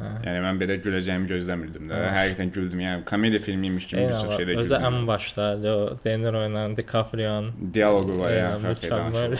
[0.00, 0.10] Hə.
[0.24, 1.98] Yəni mən belə güləcəyimi gözləmirdim də.
[2.00, 2.10] Hə.
[2.16, 2.80] Həqiqətən güldüm.
[2.84, 5.06] Yəni komediya filmi imiş kimi bir çox şeydə Özü ən güldüm.
[5.10, 9.36] başda o De Niro ilə DiCaprio-nun Dialoqu var ya, mükəmməl.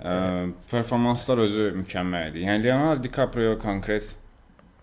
[0.00, 0.14] Ə,
[0.70, 2.44] performanslar özü mükəmməl idi.
[2.46, 4.14] Yəni Leonardo DiCaprio konkret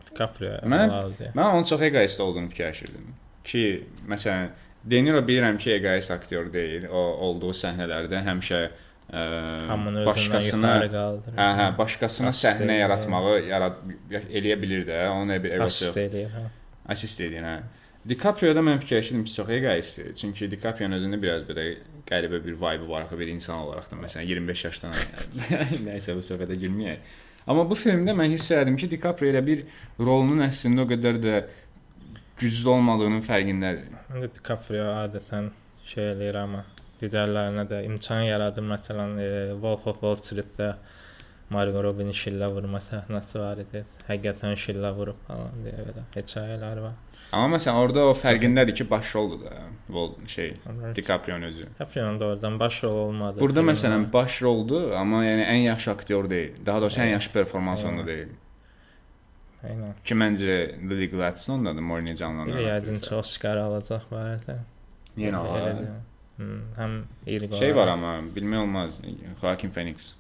[0.10, 0.60] DiCaprio.
[0.68, 0.94] Mən-.
[1.32, 3.14] Mən onun çox egoist olduğunu fikirləşirdim.
[3.48, 3.64] Ki,
[4.12, 4.52] məsələn,
[4.88, 6.86] De Niro bilirəm ki, egoist aktyor deyil.
[6.92, 8.60] O olduğu səhnələrdə həmişə
[9.08, 9.22] ə,
[9.68, 11.36] Hamını başqasına qaldırır.
[11.38, 12.80] hə, hə, başqasına Assist səhnə eləyir.
[12.86, 13.78] yaratmağı yarat
[14.30, 15.02] eləyə bilir də.
[15.14, 16.32] Onun elə bir egosu Assist eləyir.
[16.36, 16.46] Hə.
[16.96, 17.58] Assist edir, hə.
[18.08, 20.14] DiCaprio-da mən fikirləşirdim ki, çox egoistdir.
[20.16, 21.66] Çünki DiCaprio-nun özündə biraz belə
[22.08, 23.98] qəribə bir vibe var axı bir insan olaraq da.
[24.00, 24.94] Məsələn, 25 yaşdan
[25.90, 27.02] nəysə bu söhbətə girməyək.
[27.48, 29.66] Amma bu filmdə mən hiss etdim ki, DiCaprio elə bir
[30.00, 31.36] rolunun əslində o qədər də
[32.40, 33.92] güclü olmadığının fərqindədir.
[34.38, 35.52] DiCaprio adətən
[35.92, 36.64] şey eləyir amma
[37.02, 38.64] digərlərinə də imkan yaradır.
[38.64, 39.30] Məsələn, e,
[39.62, 40.72] Wolf of Wall Street-də
[41.50, 43.84] Margot Robbie şillə vurma səhnəsi var idi.
[44.08, 46.96] Həqiqətən şillə vurub falan deyə belə hekayələr var.
[47.32, 49.54] Amma məsələn orada o fərqindədir ki, baş roldur da.
[49.90, 51.64] Vol şey Onlar DiCaprio-nun özü.
[51.64, 53.40] DiCaprio da oradan baş rol olmadı.
[53.40, 53.72] Burada filmdə.
[53.72, 56.66] məsələn baş roldur, amma yəni ən yaxşı aktyor deyil.
[56.66, 58.28] Daha doğrusu ən yaxşı performans onda deyil.
[59.64, 59.94] Eynən.
[60.06, 60.56] Ki məncə
[60.90, 62.60] Lily Gladstone-dadır Morning Bir canlanan.
[62.64, 64.56] yəqin ki, Oscar alacaq var idi.
[65.18, 65.42] Yenə.
[65.42, 65.96] Hmm,
[66.78, 69.02] həm iri Şey var amma bilmək olmaz.
[69.42, 70.14] Joaquin Phoenix.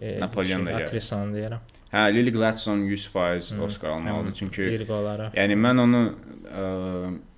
[0.00, 0.84] e, Napoleon da şey, gəlir.
[0.86, 1.58] Aktrisanı deyirəm.
[1.92, 4.34] Hə, Lily Gladstone 100% Hı, Oscar almalıdır.
[4.34, 5.30] Çünki bir qolara.
[5.36, 6.00] yəni mən onu
[6.48, 6.62] ə,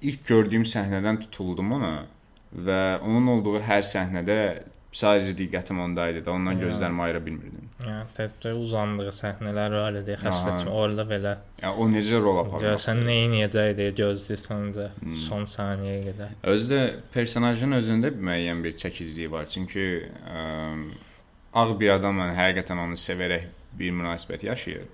[0.03, 1.94] ilk gördüyüm səhnədən tutuldum ona
[2.55, 4.38] və onun olduğu hər səhnədə
[4.94, 6.30] sadəcə diqqətim onda idi da.
[6.33, 6.64] Ondan Hə.
[6.68, 7.68] gözlərimi ayıra bilmirdim.
[7.85, 10.14] Yəni tədbir uzandığı səhnələr var idi.
[10.22, 10.59] Xəstə Aha.
[10.61, 12.66] kimi orada belə Yəni o necə rol aparır?
[12.68, 15.16] görsən nə edəcək deyə gözləyirsən də Hmm.
[15.28, 16.37] son saniyəyə qədər.
[16.54, 16.80] Özü də
[17.16, 19.46] personajın özündə bir müəyyən bir çəkiciliyi var.
[19.50, 19.85] Çünki
[20.30, 20.94] ə,
[21.54, 23.44] ağ bir adamla həqiqətən onu sevərək
[23.78, 24.87] bir münasibət yaşayır.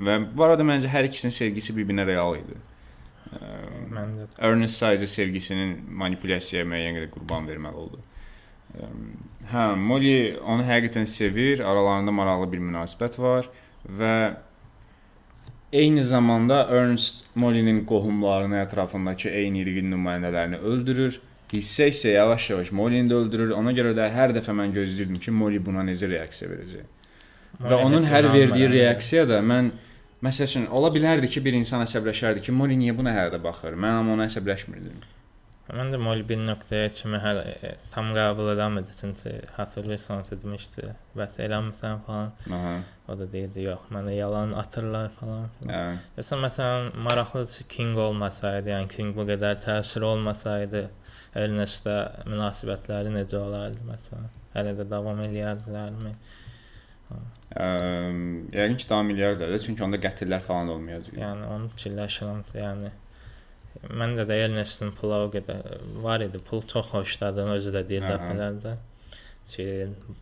[0.00, 2.56] Və bu arada məncə hər ikisinin sevgisi bir-birinə real idi.
[3.32, 3.38] Ə,
[3.90, 4.34] Məncə də.
[4.38, 7.98] Ernest sadəcə sevgisinin manipulyasiyaya müəyyən qədər qurban verməli oldu.
[7.98, 8.15] Ə,
[9.52, 13.46] Hə, Molly onu həqiqətən sevir, aralarında maraqlı bir münasibət var
[13.86, 14.16] və
[15.72, 21.20] eyni zamanda Ernest Molly-nin qohumlarını, ətrafındakı eyni irqin nümayəndələrini öldürür.
[21.52, 23.54] Hissə isə yavaş-yavaş Molly-ni də öldürür.
[23.54, 26.86] Ona görə də hər dəfə mən gözləyirdim ki, Molly buna necə reaksiya verəcək.
[27.60, 28.80] Və Ona onun hər verdiyi inanmıram.
[28.80, 29.70] reaksiya da mən
[30.26, 33.78] məsəl üçün ola bilərdi ki, bir insan əsəbləşərdi ki, Molly niyə buna hər də baxır?
[33.78, 34.98] Mən amma ona əsəbləşmirdim.
[35.66, 38.92] Mən də Molly bir nöqtəyə kimi hələ tam qəbul eləmədi.
[39.00, 42.30] Çünki hatırlayırsan demişdi, bəs eləmirsən falan.
[42.58, 42.74] Aha.
[43.08, 45.48] O da deyirdi, yox, mənə yalan atırlar falan.
[45.66, 45.80] Hə.
[46.18, 50.84] Məsələn, məsələn, maraqlıdır ki, King olmasaydı, yəni King bu qədər təsir olmasaydı,
[51.36, 51.96] Ernestə
[52.30, 54.28] münasibətləri necə olardı məsələn?
[54.54, 56.12] Hələ də davam eləyərdilərmi?
[57.56, 57.66] Ə,
[58.54, 61.18] yəqin ki, davam eləyərdi çünki onda qətillər falan olmayacaq.
[61.18, 62.94] Yəni onu fikirləşirəm, yəni
[63.90, 66.40] mən də də Ernestin pula o qədər var idi.
[66.50, 68.76] Pul çox xoşladım, özü də deyir dəfələrdə.
[69.50, 69.66] Ki,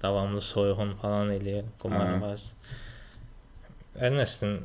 [0.02, 2.50] davamlı soyğun falan eləyir, qumarbaz.
[3.96, 4.58] Ernestin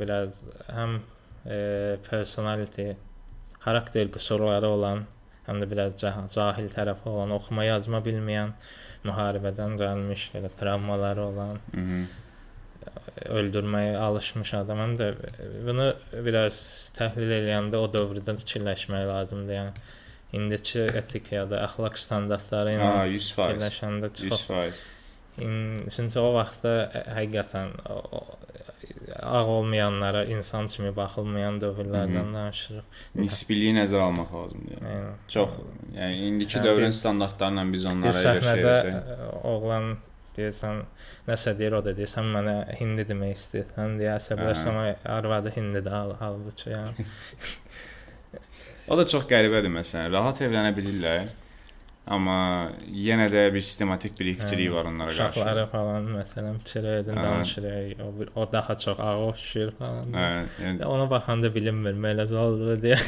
[0.00, 0.40] biraz
[0.72, 0.98] həm
[1.44, 1.58] e,
[2.08, 2.92] personality,
[3.64, 5.04] xarakter qüsurları olan,
[5.46, 8.54] həm də biraz cah cahil tərəfi olan, oxuma yazma bilməyən,
[9.06, 12.04] müharibədən gəlmiş, elə travmaları olan, -hı.
[13.28, 14.78] Öldürməyə alışmış adam.
[14.84, 15.10] Həm də
[15.66, 15.86] bunu
[16.26, 16.58] biraz
[16.98, 19.54] təhlil edəndə o dövrdə fikirləşmək lazımdır.
[19.60, 19.72] Yəni
[20.36, 23.36] indiki etikada, əxlaq standartları ilə Ha, 100%.
[23.40, 24.84] fikirləşəndə çox 100%.
[25.44, 26.72] İn- Çünki o vaxtda
[27.16, 28.24] həqiqətən o-
[29.22, 32.84] ağ olmayanlara insan kimi baxılmayan dövrlərdən danışırıq.
[33.20, 34.76] Nisbiliyi nəzərə almaq lazımdır.
[34.76, 34.92] Yəni.
[34.94, 35.50] Yəni Çox,
[35.96, 38.74] yəni indiki Yəni dövrün standartlarla biz onlara şey səhnədə
[39.52, 39.96] oğlan
[40.36, 40.82] deyirsən
[41.28, 44.78] nəsə deyir o da deyir sən mənə hindi demək istəyirsən deyə əsəbləşsən
[45.18, 47.08] arvadı hindidir hal- halbuki yəni
[48.88, 50.12] O da çox qəribədir məsələn.
[50.14, 51.24] Rahat evlənə bilirlər.
[52.06, 52.36] Amma
[52.86, 55.40] yenə də bir sistematik bir Hə, var onlara qarşı.
[55.40, 57.24] uşaqları falan məsələn fikirlərdin Hə.
[57.24, 60.12] danışırıq o, o daha çox ağ oxşuyur falan.
[60.14, 60.28] Hə,
[60.62, 63.00] yəni Ona baxanda bilinmir belə oldu deyə.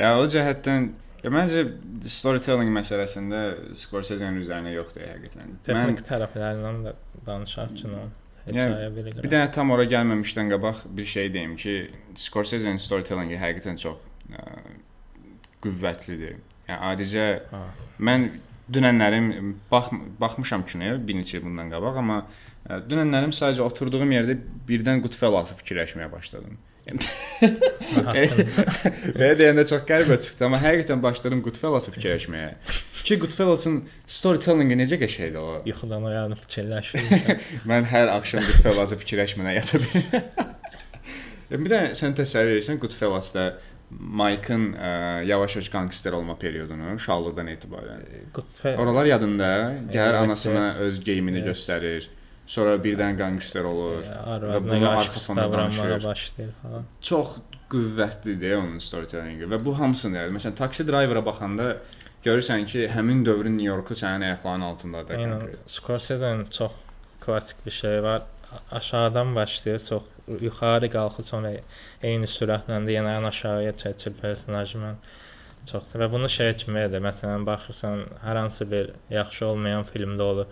[0.00, 0.90] Ya o cəhətdən
[1.24, 1.62] ya məncə
[2.12, 3.40] storytelling məsələsində
[3.78, 5.50] Scorsese-nin üzərinə yoxdur həqiqətən.
[5.50, 6.94] Mən Texnik tərəflərindən də
[7.26, 8.06] danışaq kino.
[8.46, 9.12] Hekayə biri.
[9.22, 11.76] bir dənə tam ora gəlməmişdən qabaq bir şey deyim ki,
[12.26, 13.96] Scorsese-nin storytellingi həqiqətən çox
[14.30, 14.44] ə,
[15.64, 16.36] qüvvətlidir.
[16.68, 17.62] Yəni adicə Ha.
[18.02, 18.28] mən
[18.72, 22.20] dünənlərim bax baxmışam kinoya bir neçə bundan qabaq, amma
[22.90, 24.34] dünənlərim sadəcə oturduğum yerdə
[24.68, 26.56] birdən Goodfellas-ı fikirləşməyə başladım.
[29.16, 32.50] Və deyəndə çox qəribə çıxdı, amma həqiqətən başladım Goodfellas-ı fikirləşməyə.
[33.06, 33.80] Ki Goodfellas-ın
[34.18, 35.56] storytellingi necə qəşəngdir o.
[35.66, 37.40] Yuxudan oyanıb fikirləşirəm.
[37.70, 40.52] Mən hər axşam Goodfellas-ı fikirləşmədən yata bilmirəm.
[41.66, 43.48] bir də sən təsəvvür edirsən Goodfellas-da
[43.90, 44.64] Mike-ın
[45.28, 48.00] yavaş-yavaş gangster olma periodunu uşaqlıqdan etibarən.
[48.34, 49.50] Goodfe Oralar yadında.
[49.92, 50.80] Gəlir Evet, anasına evet.
[50.80, 51.48] öz geyimini Evet.
[51.48, 52.08] göstərir.
[52.46, 54.02] Sonra birdən gangster olur.
[54.06, 56.34] Və arvadına bunu qarşı arxa fonda davranmağa danışır.
[57.02, 57.36] Çox
[57.70, 61.76] qüvvətlidir onun storytellingi və bu hamısını yəni məsələn taksi drayvera baxanda
[62.24, 65.22] görürsən ki, həmin dövrün Nyu-Yorku sənin ayaqlarının altındadır.
[65.24, 65.70] Konkret.
[65.70, 66.72] Scorsese'nin çox
[67.20, 68.22] klassik bir şey var.
[68.70, 70.02] Aşağıdan başlayır, çox
[70.40, 71.52] yuxarı qalxır, sonra
[72.02, 74.98] eyni sürətlə də yenə aşağıya çəkir personajı mən
[75.70, 77.02] çox və bunu şey kimi edir.
[77.02, 80.46] Məsələn, baxırsan hər hansı bir yaxşı olmayan filmdə olur.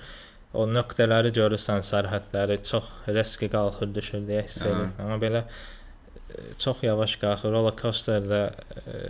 [0.55, 4.93] O nöqtələri görürsən, sərhədləri çox riski qalxır, düşür deyə hiss edirsən.
[5.03, 7.51] Amma belə e, çox yavaş qalxır.
[7.57, 8.43] Roller coasterdə
[8.85, 9.01] e,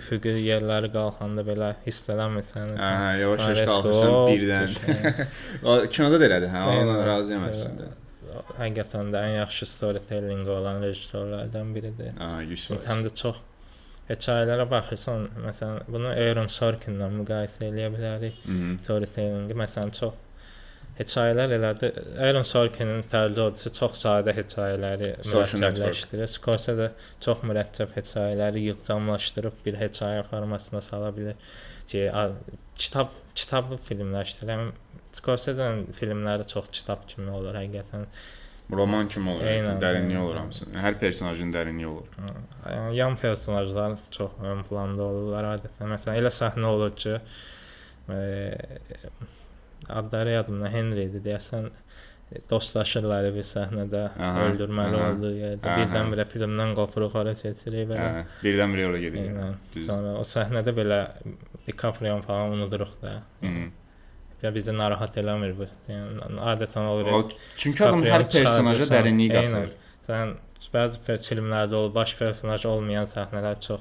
[0.00, 2.72] üfüqi yerləri qalxanda belə hiss eləmirsən.
[2.80, 4.74] Hə, hə, yavaş-yavaş qalxırsan birdən.
[5.94, 7.92] kinoda da elədir, hə, ona razıyam əslində.
[8.58, 12.16] Həqiqətən də ən yaxşı storytelling olan rejissorlardan biridir.
[12.16, 12.66] Aha, 100%.
[12.66, 13.44] Çünki həm də çox
[14.08, 18.42] hekayələrə baxırsan, məsələn, bunu Aaron Sorkinlə müqayisə eləyə bilərik.
[18.82, 20.23] Storytellingi məsələn çox
[20.98, 21.90] hekayələr elədi.
[22.22, 26.30] Aaron Sorkinin tərcüməçisi çox sadə hekayələri mürəkkəbləşdirir.
[26.30, 26.88] Scorsese də
[27.24, 31.36] çox mürəkkəb hekayələri yığcamlaşdırıb bir hekayə formasına sala bilir
[31.90, 32.06] ki,
[32.78, 34.70] kitab kitablı filmləşdirir.
[35.14, 38.08] Scorsese-nin filmləri çox kitab kimi olur həqiqətən.
[38.72, 40.66] Roman kimi olur, Eynən, dərinliyi olur hamısı.
[40.80, 42.14] Hər personajın dərinliyi olur.
[42.64, 45.90] Yəni yan personajlar çox ön planda olurlar adətən.
[45.92, 47.18] Məsələn, elə səhnə olur ki,
[48.08, 48.22] e,
[49.88, 51.68] adları yadımda Henry idi deyəsən
[52.32, 58.08] e, dostlaşırlar bir səhnədə Aha, öldürməli aha, olduğu yerdə birdən-birə filmdən qopuruq ora keçirik belə.
[58.18, 59.30] Hə, birdən-birə ora gedir.
[59.86, 61.00] Sonra o səhnədə belə
[61.66, 63.16] DiCaprio falan unuduruq da.
[63.42, 63.72] Mhm.
[64.42, 65.66] Ya bizi narahat eləmir bu.
[65.88, 67.12] Yəni adətən olur.
[67.16, 67.22] O
[67.56, 69.70] çünki adam hər personaja dərinlik qatır.
[70.04, 70.34] Sən
[70.74, 73.80] bəzi filmlərdə olur, baş personaj olmayan səhnələr çox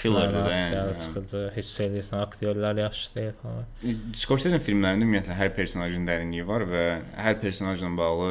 [0.00, 0.58] Fillerdir də.
[0.58, 0.96] Yəni.
[1.04, 3.96] sıxıcı hiss edirsən, aktyorlar yaxşı deyil falan.
[4.16, 6.84] Scorsese filmlərində ümumiyyətlə hər personajın dərinliyi var və
[7.20, 8.30] hər personajla bağlı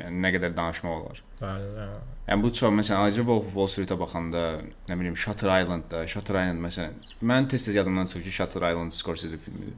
[0.00, 1.22] yəni nə qədər danışmaq olar.
[1.40, 1.70] Bəli.
[1.78, 2.02] bəli.
[2.28, 4.44] Yəni bu çox məsələn Ayrıca Wolf of Wall Street-ə baxanda,
[4.88, 9.38] nə bilim Shutter Island-da, Shutter Island məsələn, mən tez-tez yadımdan çıxır ki, Shutter Island Scorsese
[9.38, 9.74] filmidir.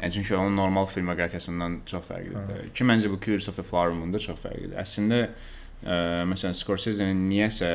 [0.00, 2.70] Yəni çünki onun normal filmoqrafiyasından çox fərqlidir.
[2.72, 4.78] Ki məncə bu Killers of the Flower Moon-da çox fərqlidir.
[4.80, 5.98] Əslində ə,
[6.30, 7.70] məsələn Scorsese-nin niyəsə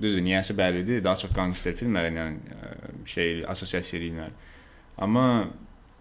[0.00, 2.70] düzdür, niyəsi bəllidir, daha çox gangster filmləri ilə ə,
[3.06, 4.30] şey assosiasiya edirlər.
[4.98, 5.24] Amma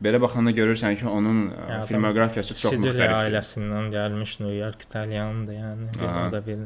[0.03, 3.29] belə baxanda görürsən ki, onun ə, Ya, filmoqrafiyası çox Siciliya müxtəlifdir.
[3.29, 6.27] ailəsindən gəlmiş New York İtalyandır, yəni bir Aha.
[6.27, 6.57] o da bir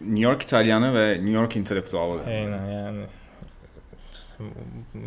[0.00, 2.26] New York İtalyanı və New York intellektualıdır.
[2.32, 3.06] eynən, yəni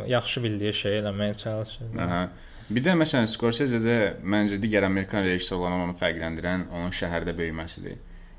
[0.07, 1.87] yaxşı bildiyi şey eləməyə çalışır.
[2.01, 2.27] Aha.
[2.69, 3.95] Bir də məsələn Scorsese-də
[4.27, 7.95] məncə digər Amerikan rejissorlarından onu fərqləndirən onun şəhərdə böyüməsidir.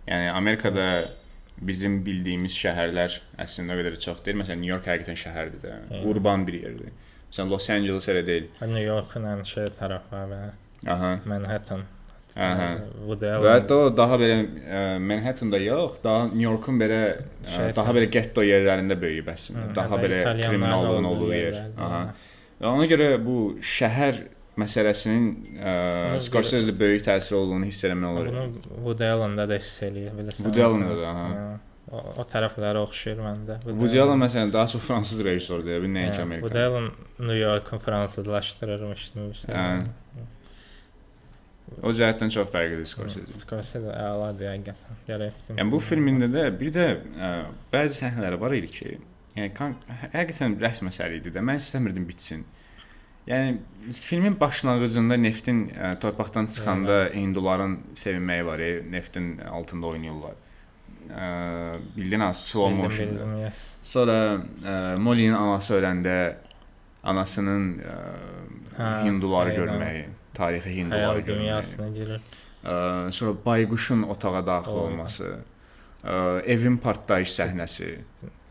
[0.08, 0.84] Yəni Amerikada
[1.60, 4.38] bizim bildiyimiz şəhərlər əslində o qədər çox deyil.
[4.42, 6.04] Məsələn New York həqiqətən şəhərdir də, Eyni.
[6.10, 6.92] urban bir yerdir.
[7.30, 8.48] Məsələn Los Angeles elə deyil.
[8.62, 10.42] New Yorkun ən şey və
[10.86, 11.18] Aha.
[11.26, 11.82] Manhattan.
[12.38, 12.68] Aha.
[13.08, 17.74] Bu da Və hətta daha belə ə, Manhattan-da yox, daha New Yorkun belə ə, Şey-
[17.76, 19.74] daha belə getto yerlərində böyüyüb əslində.
[19.74, 21.62] Daha belə kriminallığın olduğu yer.
[21.76, 22.02] Aha.
[22.60, 24.22] Və ona görə bu şəhər
[24.58, 25.24] məsələsinin
[25.58, 25.72] ə,
[26.12, 28.28] Ona Scorsese-də böyük təsir olduğunu hiss eləmək olur.
[28.32, 30.44] Bunu Woody Allen-da da hiss eləyir, bilirsən.
[30.46, 31.12] Woody Allen-da da.
[31.18, 31.26] Ha.
[31.88, 33.54] O, o tərəflərə oxşayır məndə.
[33.64, 36.48] Woody Allen məsələn daha çox fransız rejissordur, deyə bilin nəinki Hə, Amerikan.
[36.48, 39.54] Woody Allen New Yorku fransızlaşdırırmış kimi bir şey.
[39.54, 40.26] Hə.
[41.84, 43.34] O cəhətdən çox fərqlidir Scorsese.
[43.40, 45.00] Scorsese əladır həqiqətən.
[45.08, 45.40] Gərək.
[45.52, 47.32] Yəni bu filmində də bir də ə,
[47.72, 48.94] bəzi səhnələr var idi ki,
[49.36, 49.52] yəni
[50.12, 51.42] həqiqətən rəsm əsəri idi də.
[51.44, 52.46] Mən istəmirdim bitsin.
[53.28, 53.58] Yəni
[54.00, 60.36] filmin başlanğıcında neftin ə, torpaqdan çıxanda hinduların sevinməyi var, e, neftin altında oynayırlar.
[61.08, 61.26] Ə,
[61.96, 63.12] bildin ha, slow motion.
[63.12, 63.60] Bildim, yes.
[63.82, 64.16] Sonra
[64.64, 66.16] ə, Molly'nin anası öləndə
[67.04, 67.98] anasının ə,
[68.78, 69.60] Hə, hinduları aynen.
[69.60, 70.02] görməyi,
[70.36, 71.92] tarixi hinduları Xəyal görməyi.
[72.00, 72.26] girir.
[72.64, 72.74] Ə,
[73.12, 74.88] sonra bayquşun otağa daxil O.
[74.88, 75.30] olması,
[76.02, 76.18] ə,
[76.56, 77.92] evin partlayış səhnəsi.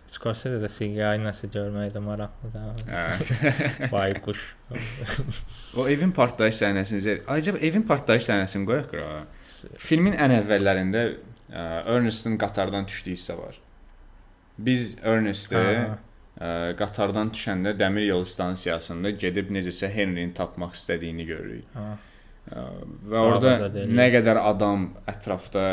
[0.07, 2.77] Scorsese də CGI nəsə görməkdə maraqlıdır.
[2.87, 3.89] Hə.
[3.93, 4.39] Bayquş.
[5.77, 9.21] o evin partlayış səhnəsini, acaba evin partlayış səhnəsini qoyaq qırağa.
[9.83, 13.59] Filmin ən əvvəllərində ə, Ernest'in qatardan düşdüyü hissə var.
[14.57, 15.99] Biz Ernest'i Ha.
[16.39, 21.71] ə, qatardan düşəndə dəmir yolu stansiyasında gedib necəsə Henry'ni tapmaq istədiyini görürük.
[21.75, 21.87] Ha.
[22.47, 22.67] Ə,
[23.11, 23.57] Və orada
[23.91, 25.65] nə qədər adam ətrafda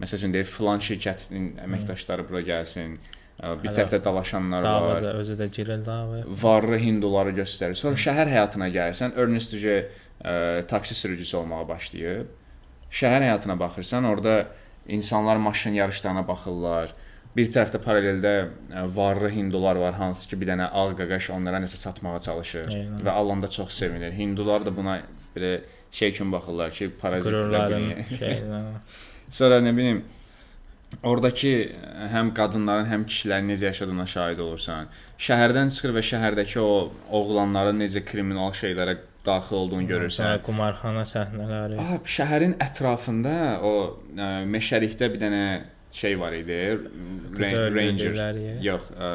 [0.00, 3.00] məsələn deyir filan şirkətin əməkdaşları bura gəlsin.
[3.02, 4.82] ə, Bir tərəfdə dalaşanlar var.
[5.00, 6.24] Davada özü də girir davaya.
[6.42, 7.74] varlı hinduları göstərir.
[7.78, 12.26] Sonra şəhər həyatına gəlsən, Ernest Uce ə, taksi sürücüsü olmağa başlayıb.
[12.92, 14.46] Şəhər həyatına baxırsan, orada
[14.88, 16.92] insanlar maşın yarışlarına baxırlar.
[17.36, 21.80] Bir tərəfdə paraleldə ə, varlı hindular var, hansı ki, bir dənə ağ qaqaş onlara nəsə
[21.80, 23.02] satmağa çalışır Eynən.
[23.06, 24.12] və alanda çox sevinir.
[24.12, 25.00] Hindular da buna
[25.36, 25.60] belə
[25.92, 27.78] şey kimi baxırlar ki, parazitlər.
[29.38, 30.02] Sonra nə bilim
[31.02, 31.52] Oradakı
[32.12, 34.90] həm qadınların, həm kişilərin necə yaşadığına şahid olursan.
[35.22, 36.72] Şəhərdən çıxır və şəhərdəki o
[37.16, 40.24] oğlanların necə kriminal şeylərə daxil olduğunu görürsən.
[40.24, 41.78] Sonra qumarxana səhnələri.
[41.80, 43.72] Ah, şəhərin ətrafında o
[44.16, 45.44] ə, meşəlikdə bir dənə
[45.94, 46.58] şey var idi.
[47.38, 48.42] Ranger.
[48.64, 49.10] Yox, ə,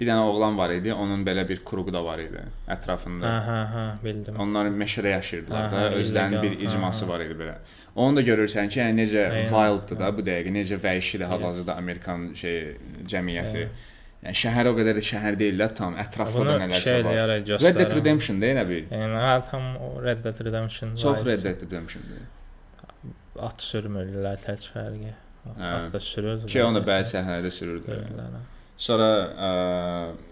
[0.00, 0.92] bir dənə oğlan var idi.
[0.94, 3.26] Onun belə bir kruqu da var idi ətrafında.
[3.26, 4.36] Ha ha ha bildim.
[4.38, 7.12] Onlar meşədə yaşayırdılar da, Aha, özlərinin bir illegal, icması aha.
[7.12, 7.58] var idi belə.
[7.98, 9.48] Onu da görürsən ki, yəni necə Aynen.
[9.50, 12.58] wilddır da bu dəqiqə, necə vəhşidir hal-hazırda Amerikan şey
[13.10, 13.64] cəmiyyəti.
[14.22, 17.32] Yəni şəhər o qədər də şəhər deyil də tam, ətrafda da nələrsə şey var.
[17.62, 17.94] Red Dead.
[17.98, 18.84] Redemption elə bil.
[18.90, 19.72] Yəni ha tam
[20.04, 20.94] Red Dead Redemption.
[20.98, 21.24] Çox.
[21.26, 22.26] Red Dead Redemption-dur.
[23.48, 25.12] At sürmürlər tək fərqi.
[25.48, 25.72] Hə.
[25.72, 26.42] At da sürür.
[26.50, 27.98] Ki onu bəzi səhnələrdə sürürdü.
[28.18, 28.42] Ha.
[28.78, 29.46] Sonra ə,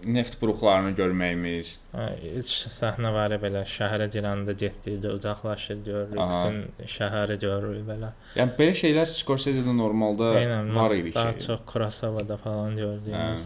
[0.07, 6.37] neft buruqlarını görməyimiz, Ha, Heç səhnə var belə şəhərə girəndə getdikcə uzaqlaşır görürük, Aha.
[6.45, 8.13] bütün şəhəri görürük belə.
[8.37, 11.43] yəni belə şeylər Scorsese-də normalda Eynən, var idi Daha ki.
[11.47, 12.85] çox Kurosawada falan Hə.
[12.85, 13.41] gördüyümüz.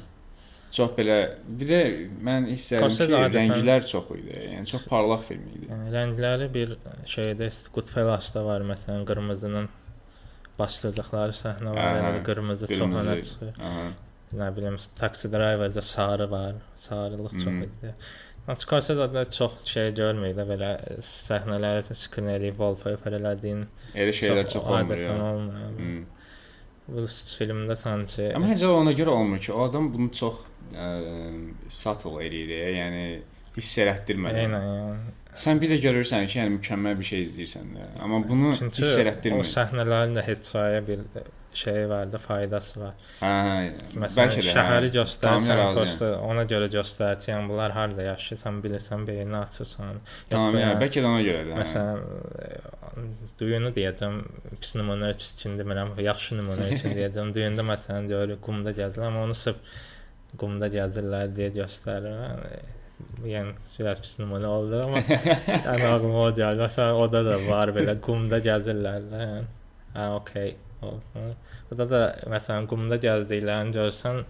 [0.72, 1.80] Çox belə bir də
[2.30, 4.38] mən hiss edirəm ki, rənglər çox idi.
[4.54, 5.66] Yəni çox parlaq film idi.
[5.74, 6.78] Yəni rəngləri bir
[7.16, 9.68] şeydə Goodfellas-da var məsələn qırmızının
[10.62, 13.54] bastırdıqları səhnə var, yəni qırmızı çox önə çıxır.
[14.34, 17.64] Nə bilim Taxi Driver-da sarı var, sarılıq çox Mhm.
[17.64, 17.96] idi.
[18.58, 20.70] Scorsese-də çox şey görmürük də belə
[21.06, 23.66] səhnələri skrin eləyib wallpaper elədiyin
[23.96, 25.34] Elə şeylər çox olmur adətən ya.
[25.34, 25.54] olmur.
[25.78, 26.06] Hmm.
[26.88, 30.36] Bu filmdə sanki Amma heç ona görə olmur ki, o adam bunu çox
[30.74, 30.88] ə,
[31.70, 33.04] subtle eləyir, yəni
[33.58, 34.42] hiss elətdirmədən.
[34.48, 35.14] Eynən, yəni.
[35.44, 37.86] Sən bir də görürsən ki, yəni mükəmməl bir şey izləyirsən də.
[38.04, 39.48] Amma bunu Çünki hiss o elətdirmir.
[39.54, 41.06] səhnələrin də hekayəyə bir
[41.54, 42.94] şey var da, faydası var.
[43.20, 43.56] Hə, hə.
[44.00, 44.94] Məsələn, Bəlkə də şəhəri hə.
[44.96, 50.02] göstərsən, prosta ona görə göstər ki, yəni bunlar harda yaşayırsan, bilirsən, beynini açırsan.
[50.32, 51.54] Tamam, yəni bəlkə də ona görə də.
[51.54, 51.60] hə.
[51.62, 52.04] Məsələn,
[52.48, 53.06] e,
[53.42, 54.20] düyünü deyəcəm,
[54.64, 57.34] pis nümunə üçün demirəm, yaxşı nümunə üçün deyəcəm.
[57.36, 59.60] Düyündə məsələn görürük qumda gəzirlər, amma onu sırf
[60.40, 62.20] qumda gəzirlər deyə göstərir.
[62.24, 62.64] Yəni,
[63.28, 66.64] yəni biraz pis nümunə oldu, amma yəni ağlıma o gəldi.
[66.64, 69.10] Məsələn, orada da var belə qumda gəzirlər.
[69.12, 69.48] Yəni.
[69.96, 70.54] Hə, okey.
[70.82, 72.02] Burada da
[72.34, 74.24] məsələn qumda gəzdiklərini görsən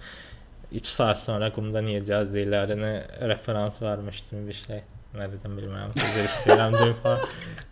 [0.71, 2.93] 2 saat sonra qumda niyə gəzdiklərini
[3.31, 4.83] referans varmış kimi bir şey.
[5.11, 5.91] Nə dedim bilmirəm.
[5.99, 7.25] Üzr istəyirəm düyün falan.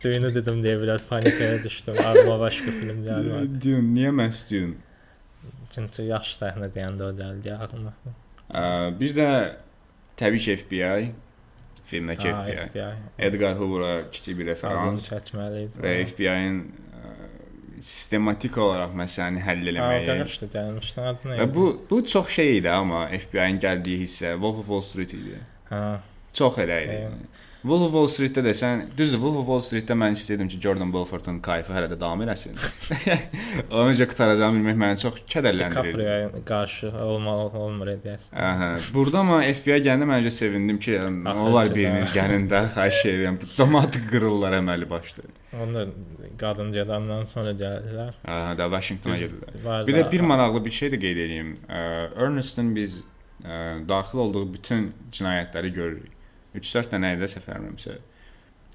[0.04, 1.96] Düyünü dedim deyə biraz panikaya düşdüm.
[2.06, 3.62] Ağlıma başqa film gəlmədi.
[3.64, 4.76] Dune, niyə məhz Dune?
[5.72, 7.94] Çünki yaxşı səhnə deyəndə o gəldi ağlıma.
[9.00, 9.30] Bir də
[10.20, 11.14] təbii ki FBI
[11.90, 12.58] filmdəki FBI.
[12.70, 12.90] FBI.
[13.30, 15.82] Edgar Hoover'a kiçik bir referans çəkməli idi.
[15.86, 16.60] və FBI-nin
[17.82, 20.06] sistematik olaraq məsələni həll eləməyi.
[20.10, 21.02] gəlmişdi, gəlmişdi.
[21.12, 24.82] Adı nə Və bu bu çox şey idi amma FBI-nin gəldiyi hissə Wolf of Wall
[24.82, 25.38] Street idi.
[25.70, 26.00] Ha,
[26.34, 26.98] Çox elə idi.
[27.04, 27.30] Yəni.
[27.60, 31.40] Wolf of Wall Street-də desən, düzdür, Wolf of Wall Street-də mən istəyirdim ki, Jordan Belfortun
[31.44, 32.56] kayfı hələ də davam eləsin.
[33.74, 35.98] Onu necə qutaracağımı bilmək məni çox kədərləndirir.
[36.00, 38.32] DiCaprio qarşı olmalı olmur edəsən.
[38.46, 38.70] Aha.
[38.96, 40.96] Burada amma FBI gələndə məncə sevindim ki,
[41.34, 43.42] olar ki, biriniz gəlin də, xahiş edirəm.
[43.42, 45.28] Bu cəmaatı qırırlar əməli başda.
[45.58, 45.86] Onu da
[46.38, 48.14] qadın gedəndən sonra gəldilər.
[48.28, 49.56] Aha, da Washingtona gedirlər.
[49.64, 51.56] Var Bir də bir maraqlı bir şey də qeyd edeyim.
[51.70, 53.00] Ernest'in biz
[53.44, 56.14] ə, daxil olduğu bütün cinayətləri görürük.
[56.56, 57.98] 3-4 dənə idi səfərlərimsə.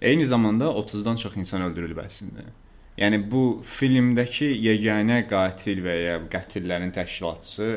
[0.02, 2.48] Eyni zamanda 30-dan çox insan öldürülüb əslində.
[2.98, 7.70] Yəni bu filmdəki yeganə qatil və ya qətillərin təşkilatçısı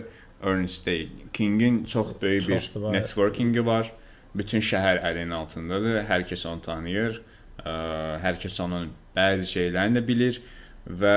[0.44, 1.10] Ernest deyil.
[1.34, 2.94] Kingin çox böyük bir Çoxdur, var.
[2.94, 3.94] networkingi var.
[4.36, 6.04] Bütün şəhər əlinin altındadır.
[6.10, 7.18] Hər kəs onu tanıyır.
[7.22, 10.42] Ə, Hər kəs onun bəzi şeylərini də bilir
[10.88, 11.16] və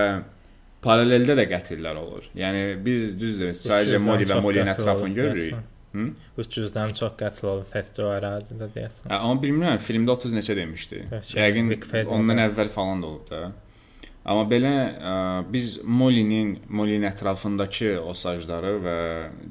[0.85, 2.29] paraleldə də qətillər olur.
[2.39, 5.57] Yəni biz düzdür, sadəcə 300-dən Molly və qətl ətrafını görürük.
[5.91, 6.05] Hı?
[6.39, 9.09] 300-dən çox qətl olub təkcə o ərazidə deyəsən.
[9.11, 11.03] Hə, amma bilmirəm, filmdə 30 neçə demişdi.
[11.35, 11.73] Yəqin
[12.07, 13.51] ondan əvvəl falan da olub da.
[14.21, 15.13] Amma belə ə,
[15.49, 18.97] biz Molly'nin, Molly'nin ətrafındakı o sajları və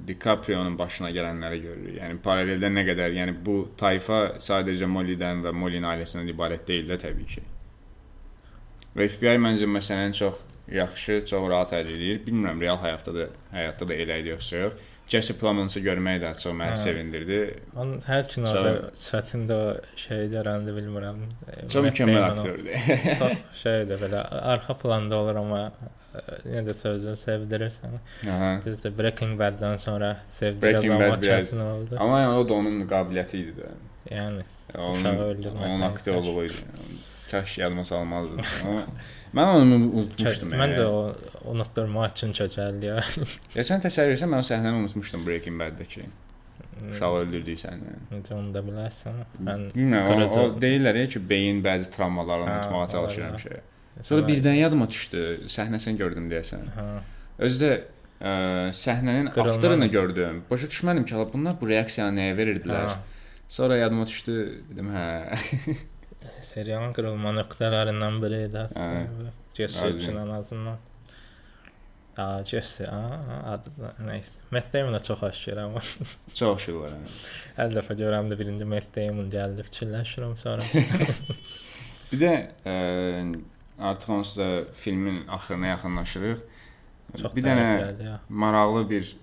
[0.05, 1.95] DiCaprio-nun başına gələnləri görürük.
[1.97, 6.99] Yəni paraleldə nə qədər, yəni bu tayfa sadəcə Molly-dən və Molly'nin ailəsindən ibarət deyil də
[7.01, 7.43] təbii ki.
[8.93, 10.45] Və FBI məncə məsələni çox
[10.75, 12.21] yaxşı, çox rahat həll edir.
[12.25, 14.87] Bilmirəm real həyatda da, həyatda da elə idi yoxsa yox.
[15.09, 16.77] Jesse Plemons-u görmək də çox məni Hə.
[16.83, 17.37] sevindirdi.
[17.75, 21.23] Onun hər kinoda sifətində o şey görəndə bilmirəm.
[21.63, 22.69] Çox Matt mükəmməl aktyordur.
[23.21, 24.21] Çox şeydir belə
[24.53, 25.63] arxa planda olur amma
[26.45, 27.99] yenə də sözünü sevdirir səni.
[28.35, 28.51] Aha.
[28.65, 31.97] Düzdür, Breaking Bad-dan sonra Bad biraz- çətin oldu.
[31.99, 33.73] Amma yəni o da onun qabiliyyəti idi də.
[34.13, 34.45] Yəni
[34.77, 36.53] Uşağı öldürməsən onun aktyorluğu idi.
[37.31, 38.41] Kaş yadıma salmazdım.
[38.65, 38.85] Amma
[39.35, 40.51] mən onu unutmuşdum.
[40.51, 40.85] mən də yəni.
[40.85, 42.95] o unutdurmaq üçün çəkəldi.
[43.55, 46.05] Geçən təsəvvür etsən mən o səhnəni unutmuşdum Breaking Bad-dakı.
[46.91, 47.99] Uşağı öldürdüyü səhnəni.
[48.13, 49.19] Necə onu da bilərsən.
[49.43, 53.59] Mən Bilmirəm, o, o deyirlər ya ki, beyin bəzi travmalarını unutmağa çalışır həmişə.
[54.07, 55.23] Sonra birdən yadıma düşdü.
[55.51, 56.65] Səhnəsini gördüm deyəsən.
[56.77, 56.87] hə,
[57.45, 58.31] Özü də ə,
[58.85, 60.43] səhnənin avtorunu gördüm.
[60.51, 62.85] Başa düşmədim ki, "Ala, bunlar bu reaksiyanı nəyə verirdilər?
[62.95, 62.97] hə.
[63.49, 65.07] Sonra yadıma düşdü, dedim, hə.
[66.53, 68.63] Serialın qırılma nöqtələrindən biri idi.
[69.57, 70.01] Jesse Lazım.
[70.03, 70.77] üçün ən azından.
[72.15, 73.03] Ha, Jesse, ha,
[73.53, 74.33] adı da nəysə.
[74.51, 75.23] Matt Damon da çox
[75.57, 75.81] amma
[76.33, 76.89] Çox şükür.
[76.89, 76.97] hə.
[77.57, 80.63] hər dəfə görəndə birinci Matt Damon gəldi fikirləşirəm sonra.
[82.11, 82.31] Bir də
[82.65, 82.75] ə,
[83.79, 86.39] artıq onsuz da filmin axırına yaxınlaşırıq.
[87.21, 88.15] Çox bir dənə ya.
[88.29, 89.15] maraqlı bir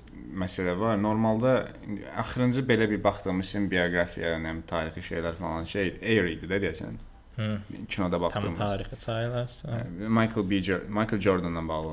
[0.43, 1.03] məsələ var.
[1.03, 1.69] Normalda
[2.17, 6.97] axırıncı belə bir baxdığımız film bioqrafiya, bilim, tarixi şeylər falan şey Air idi də deyəsən.
[7.37, 7.59] Hı,
[7.89, 8.59] Kinoda tam baxdığımız.
[8.59, 9.69] tarixi sayılarsa.
[9.69, 10.55] Hə, Michael B.
[10.89, 11.93] Michael Jordanla bağlı.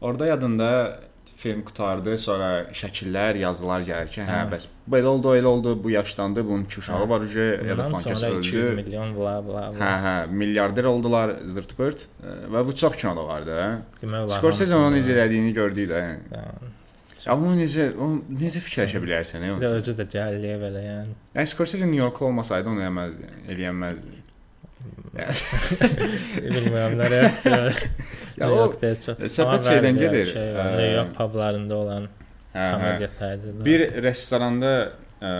[0.00, 1.00] Orada yadında
[1.36, 4.50] film qutardı, sonra şəkillər, yazılar gəlir ki, hə, Hə.
[4.50, 7.08] bəs belə oldu, elə oldu, bu yaşlandı, bunun iki uşağı Hə.
[7.08, 8.74] var uje, ya da falan kəs sonra 200 öldü.
[8.82, 9.90] milyon bla bla Hə, bla.
[10.06, 12.08] hə, milyarder oldular, zırt-pırt
[12.52, 14.28] və bu çox kinoda vardı, hə.
[14.28, 15.12] Scorsese onu hamısında.
[15.14, 16.00] necə elədiyini gördük də.
[16.02, 16.18] Yəni,
[17.28, 18.06] Amma necə, o
[18.40, 19.56] necə fikirləşə bilərsən, hə?
[19.78, 21.14] özü də gəldiyə belə yəni.
[21.36, 24.14] Yəni Scorsese New Yorklu olmasaydı onu eləməzdi, eləyənməzdi.
[26.42, 27.58] Bilmirəm nə reaksiya.
[29.26, 32.08] Söhbət şeydən gedir, Şey, New York publarında olan
[32.54, 33.64] komediya təcrübəsi.
[33.66, 34.72] Bir restoranda
[35.22, 35.32] ə,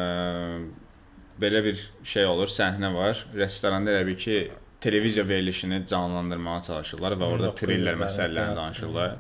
[1.43, 3.25] belə bir şey olur, səhnə var.
[3.39, 4.39] Restoranda elə bir ki,
[4.81, 9.17] televiziya verilişini canlandırmağa çalışırlar və orada 1900 triller lərin məsələlərini danışırlar.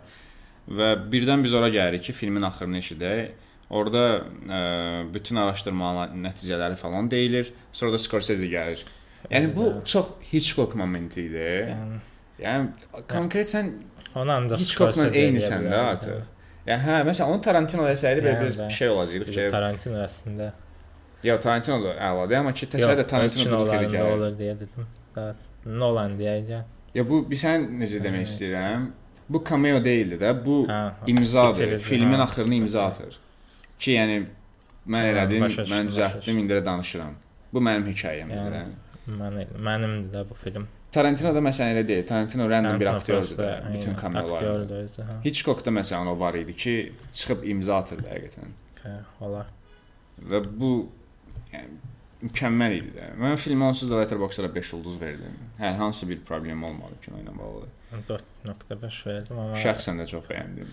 [0.79, 3.47] Və birdən biz ora gəlirik ki, filmin axırını eşidək.
[3.71, 4.03] Orada
[4.49, 4.61] ə,
[5.14, 7.51] bütün araşdırma nəticələri falan deyilir.
[7.73, 8.85] Sonra da Scorsese gəlir.
[9.31, 11.47] Yəni bu çox Hitchcock momenti idi.
[11.73, 11.99] yəni
[12.39, 12.69] Yəni
[13.11, 13.73] konkret sən
[14.14, 16.23] onu ancaq Hitchcockla eynisən də artıq.
[16.69, 18.69] Yəni hə, məsələn onu Tarantino desəydi belə Yəni də.
[18.69, 20.51] bir şey olacaqdı ki, Tarantino əslində.
[21.25, 24.12] Ya Tarantino da əladır, amma ki təsəvvür et Tarantino bu xeyli gəlir.
[24.14, 24.87] olur deyə dedim.
[25.16, 25.35] Da
[25.66, 26.62] Nolan deyəcəm.
[26.95, 28.89] Ya bu bir sən necə demək istəyirəm?
[29.29, 30.93] Bu cameo deyildi də, bu Hə.
[31.07, 31.79] imzadır.
[31.79, 33.19] Filmin axırını imza atır.
[33.79, 34.23] Ki yəni
[34.89, 37.14] mən elədim, mən düzəltdim, indi də danışıram.
[37.53, 38.37] Bu mənim hekayəmdir.
[38.37, 38.62] Yəni, də.
[39.09, 40.66] Mən mənimdir də bu film.
[40.92, 42.06] Tarantino da məsələn elə deyil.
[42.09, 45.18] Tarantino random bir aktyordur da, bütün hə.
[45.24, 46.74] Hitchcock da məsələn o var idi ki,
[47.12, 48.56] çıxıb imza atırdı həqiqətən.
[48.84, 48.94] Hə,
[49.24, 49.52] olar.
[50.32, 50.72] Və bu
[51.52, 51.78] yəni
[52.24, 53.09] mükəmməl idi də.
[53.20, 55.36] Mən filmə onsuz da Letterboxd-da 5 ulduz verdim.
[55.61, 57.68] Hər hansı bir problem olmadı kino ilə bağlı.
[58.09, 60.72] 4.5 verdim amma Şəxsən də çox bəyəndim.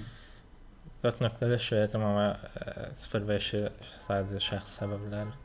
[1.04, 3.66] 4.5 verdim amma ə, 0.5-i
[4.08, 5.36] sadəcə şəxsi səbəblər.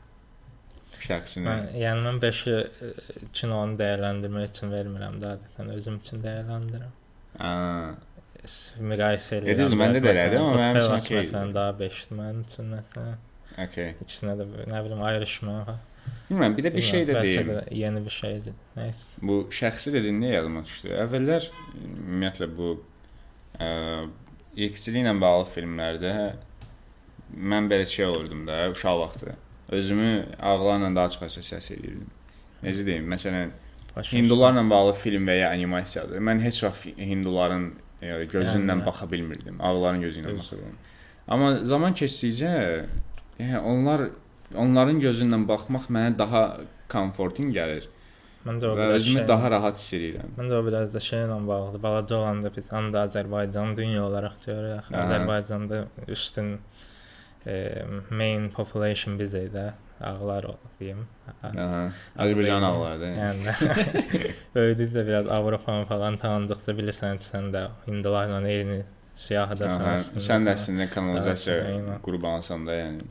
[1.01, 1.47] Şəxsinə.
[1.47, 2.91] Mən, yəni mən 5-i ə,
[3.37, 6.95] kinonu dəyərləndirmək üçün vermirəm də adətən özüm üçün dəyərləndirirəm.
[7.41, 7.53] Hə.
[8.91, 9.53] Müqayisə edirəm.
[9.53, 11.27] E, düzdür, məndə də elədir, amma mənim üçün okeydir.
[11.27, 13.23] Məsələn daha 5-dir mənim üçün məsələn.
[13.65, 13.95] Okay.
[14.05, 15.57] İkisinə də nə bilim ayrışma.
[16.29, 17.49] Bilmirəm, bir də bir şey də deyim.
[17.49, 18.55] bəlkə də yeni bir şeydir.
[18.77, 19.21] Nəysə.
[19.29, 20.93] Bu şəxsi dediyin nə yadıma düşdü?
[21.03, 21.47] Əvvəllər
[21.81, 22.71] ümumiyyətlə bu
[23.59, 23.69] ə,
[24.55, 26.15] irqçiliklə bağlı filmlərdə
[27.51, 29.35] mən belə şey olurdum da uşaq vaxtı.
[29.71, 32.07] Özümü ağlarla daha çox assosiasiya edirdim.
[32.63, 33.07] Necə deyim?
[33.13, 33.49] Məsələn,
[34.11, 36.19] Hindularla bağlı film və ya animasiyadır.
[36.23, 38.85] Mən heç vaxt Hinduların e, gözündən Yəni.
[38.85, 39.57] baxa bilmirdim.
[39.61, 40.75] Ağların gözü ilə baxırdım.
[41.27, 42.51] Amma zaman keçdikcə
[43.39, 44.05] yəni onlar
[44.55, 46.43] onların gözündən baxmaq mənə daha
[46.91, 47.87] komforting gəlir.
[48.45, 50.31] Məncə o və özümü şey- daha rahat hiss edirəm.
[50.39, 51.83] Məncə o biraz da şeylə bağlıdır.
[51.83, 54.87] Balaca olanda biz həm də Azərbaycan dünya olaraq görürük.
[55.03, 56.57] Azərbaycanda üstün
[57.45, 59.71] e, main population bizə də
[60.01, 60.47] ağlar
[60.79, 61.03] deyim.
[61.43, 63.11] Azərbaycan ağlardı.
[63.17, 63.55] Yəni
[64.55, 68.81] böyüdükcə biraz Avropanı falan tanıdıqca bilirsən ki, sən də hindularla eyni
[69.21, 69.81] siyahıdasan.
[69.85, 69.95] Aha.
[69.99, 70.21] əslində.
[70.27, 73.09] Sən də əslində kanalizasiya qurbansan da, yəni.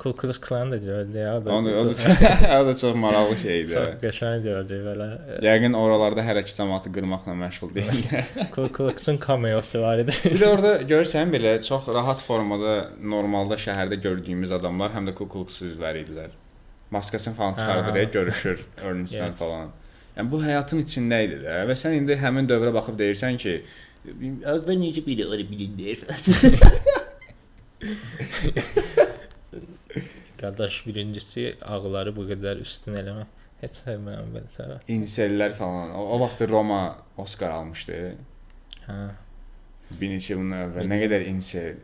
[0.00, 1.34] Ku Klux Klan da gördü ya.
[1.38, 1.92] Onu o da
[2.60, 3.74] o da çox maraqlı şeydir.
[3.74, 5.08] çox qəşəng gördü belə.
[5.44, 8.30] Yəqin oralarda hərəkət cəmaatı qırmaqla məşğul deyillər.
[8.54, 10.14] Ku Kluxun cameosu var idi.
[10.24, 15.28] Bir də orada görsən belə çox rahat formada normalda şəhərdə gördüyümüz adamlar həm də Ku
[15.28, 16.32] Klux üzvləri idilər.
[16.90, 19.36] Maskasını falan çıxardır, görüşür Ernest'lə Yes.
[19.38, 19.68] falan.
[20.16, 23.52] Yəni bu həyatın içində idi də və sən indi həmin dövrə baxıb deyirsən ki,
[24.04, 26.04] əvvəl necə ola bilindir?
[30.40, 33.28] Qardaş birincisi ağları bu qədər üstün eləmək
[33.60, 34.80] heç sevmirəm belə təbii.
[34.94, 35.92] İnsellər falan.
[35.92, 36.80] O, o vaxt Roma
[37.20, 37.98] Oscar almışdı.
[38.86, 38.98] Hə.
[40.00, 41.80] Bir neçə il əvvəl nə qədər insel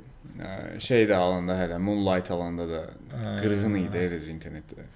[0.83, 2.81] şey də alanda hələ Moonlight alanda da
[3.13, 3.37] Hə.
[3.43, 4.87] qırğın idi rez internetdə.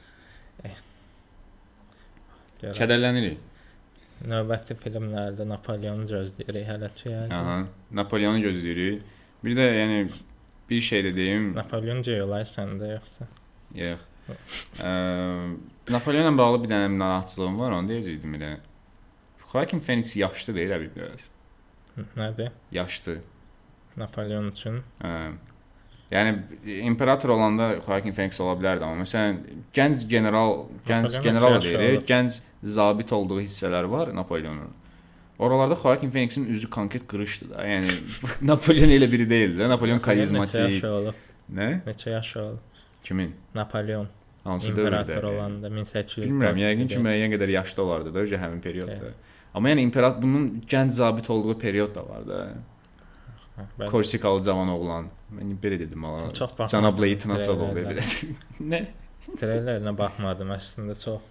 [2.61, 2.77] Görək.
[2.77, 3.39] Kədərlənirik.
[4.29, 7.13] Növbəti filmlərdə Napoleonu gözləyirik hələ ki.
[7.33, 7.57] Aha.
[7.97, 9.03] Napoleonu gözləyirik.
[9.45, 10.01] Bir də yəni
[10.71, 11.51] bir şey də deyim.
[11.57, 13.29] Napoleon Ceyolay səndə yoxsa?
[13.75, 14.07] Yox.
[14.85, 14.91] Ə,
[15.91, 18.51] Napoleonla bağlı bir dənə narahatçılığım var, onu deyəcəydim elə.
[19.53, 21.31] Joaquin Phoenix yaşlı deyil abi biraz.
[22.17, 22.53] Nədir?
[22.73, 23.17] Yaşlı.
[23.97, 25.15] Napoleon üçün Hə.
[26.11, 26.35] Yəni
[26.87, 29.37] imperator olanda Joaquin Phoenix ola bilərdi, amma məsələn
[29.77, 34.73] gənc general, gənc general deyirik, gənc zabit olduğu hissələr var Napoleonun.
[35.39, 37.63] Oralarda Joaquin Phoenixin üzü konkret qırışdı da.
[37.67, 37.95] Yəni
[38.51, 39.69] Napoleon elə biri deyildi.
[39.69, 40.89] Napoleon Neçə karizmatik.
[41.55, 41.69] Nə?
[41.87, 42.83] Neçə yaşı olub?
[43.05, 43.31] Kimin?
[43.55, 44.09] Napoleon
[44.45, 49.13] Hansı imperator olanda 1800 Bilmirəm, yəqin ki, müəyyən qədər yaşlı olardı da, həmin periodda.
[49.55, 52.39] Amma yəni imperator bunun gənc zabit olduğu period da var da.
[53.57, 53.89] Bəli.
[53.91, 55.11] Korsikalı cavan oğlan.
[55.37, 56.31] Mən belə dedim ala.
[56.33, 57.73] Cənab treylerlərə.
[57.91, 58.05] belə.
[58.73, 58.81] Nə?
[59.31, 61.27] Treylerlərinə baxmadım əslində çox.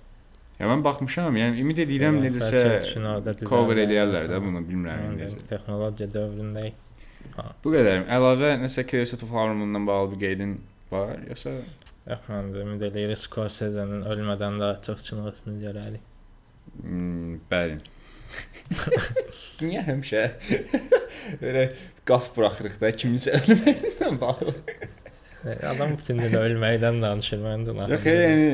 [0.59, 5.39] Ya mən baxmışam, yəni ümid edirəm necəsə cover eləyərlər də bunu, bilmirəm necə.
[5.47, 6.85] Texnologiya dövründəyik.
[7.63, 8.03] Bu qədər.
[8.11, 10.57] Əlavə nəsə Curiosity of Harmon-dan bağlı bir qeydin
[10.91, 11.55] var, yoxsa
[12.09, 16.03] Yox, mən ümid eləyirəm Scorsese-nin ölmədən daha çox kinosunu görərik.
[16.81, 17.77] hmm, bəli.
[19.65, 20.23] Niyə həmişə
[21.41, 21.65] belə
[22.09, 24.53] qaf buraxırıq da kiminsə ölməklə bağlı?
[25.71, 27.73] Adam gün ölməkdən danışır, mən də.
[27.93, 28.47] Yox, yəni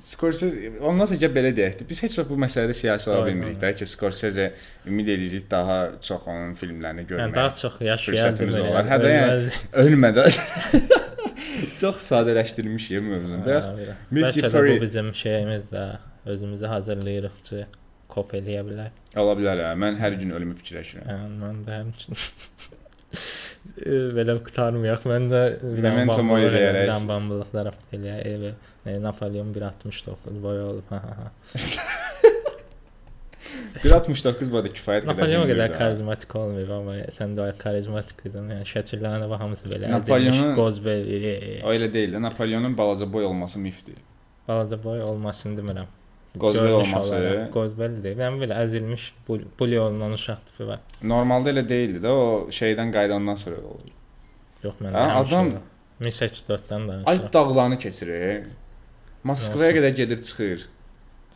[0.00, 1.74] Scorsese ondan sonra belə deyək.
[1.82, 4.46] də, Biz heç vaxt bu məsələdə siyasi ola bilmirik də ki, Scorsese
[4.88, 7.34] ümid edirik daha çox onun filmlərini Yəni görmək.
[7.36, 7.76] daha çox
[8.64, 8.88] elə, olar.
[8.88, 10.32] Hə də yəni- ölmədən
[11.82, 13.42] çox sadələşdirilmiş yer mövzunu.
[13.46, 13.76] Bax, Hə,
[14.48, 15.84] də Perry- bu bizim şeyimiz də
[16.26, 17.66] özümüzü hazırlayırıq ki,
[18.08, 18.96] kop eləyə bilək.
[19.20, 19.74] ola bilər hə.
[19.84, 21.04] Mən hər gün ölümü fikirləşirəm.
[21.12, 22.28] Yəni mən də həmçinin
[24.16, 25.04] belə qutarmayaq.
[25.10, 25.40] Mən də
[25.82, 26.88] Memento mori deyərək.
[27.54, 28.18] tərəf eləyə.
[28.34, 30.84] Ev e, Napoleon 1.69 boyu olub.
[30.94, 31.30] Ha ha ha.
[33.82, 35.10] 1.69 bu da kifayət qədər.
[35.14, 38.50] Napoleon o hündürdür qədər karizmatik olmayıb amma sən də karizmatik dedin.
[38.54, 39.90] Yəni şəkillərinə bax hamısı belə.
[39.94, 41.06] Napoleonun- Gozbel,
[41.64, 42.20] O elə deyil də.
[42.22, 43.96] Napoleonun balaca boy olması mifdir.
[44.48, 45.88] balaca boy olmasını demirəm.
[46.38, 48.18] Qozbel olması Qozbel deyil.
[48.18, 50.78] Yəni belə əzilmiş bul- bulya olunan uşaq tipi var.
[51.02, 52.08] normalda elə deyildi də.
[52.08, 53.90] O şeydən qayıdandan sonra olur.
[54.64, 54.92] Yox mən.
[54.92, 55.52] Ha, adam-
[56.00, 57.06] 1804-dən danışıram.
[57.06, 58.44] Alp dağlarını keçirir.
[59.24, 60.68] Moskvaya qədər gedir çıxır.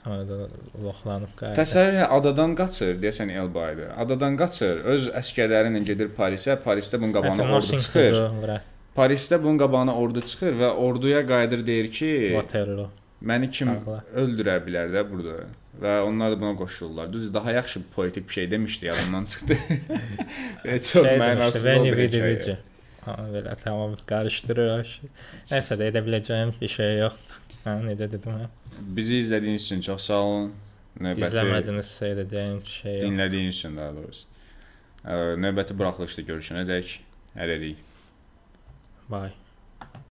[0.06, 0.48] Orada
[0.84, 1.56] loxlanıb qayıdır.
[1.62, 3.90] Təsəvvür adadan qaçır, deyəsən Elbaydı.
[3.96, 6.56] Adadan qaçır, öz əsgərləri ilə gedir Parisə.
[6.66, 8.60] Parisdə bunun qabağına ordu çıxır.
[8.96, 12.88] Parisdə bunun qabağına ordu çıxır və orduya qayıdır deyir ki, Waterloo.
[13.24, 14.00] Məni kim Ağla.
[14.14, 15.46] öldürə bilər də burada.
[15.82, 17.12] Və onlar da buna qoşulurlar.
[17.12, 19.56] Düzdür, daha yaxşı poetik bir şey demişdi, yadımdan çıxdı.
[20.64, 21.96] Çox Şey mənasız oldu.
[21.96, 22.56] Vici.
[23.04, 25.10] Ha, belə tamam qarışdırır şey.
[25.50, 27.40] Nəsə də edə biləcəyim bir şey yoxdur.
[27.64, 28.46] Hə, necə dedim hə?
[28.96, 30.52] Bizi izlədiyiniz üçün çox sağ olun.
[31.00, 33.04] Növbəti İzləmədinizsə edəcəyim şey yox.
[33.08, 34.24] dinlədiyiniz üçün daha doğrusu.
[35.44, 36.98] Növbəti buraxılışda görüşənədək
[37.36, 37.82] hələlik.
[39.10, 39.32] Bye.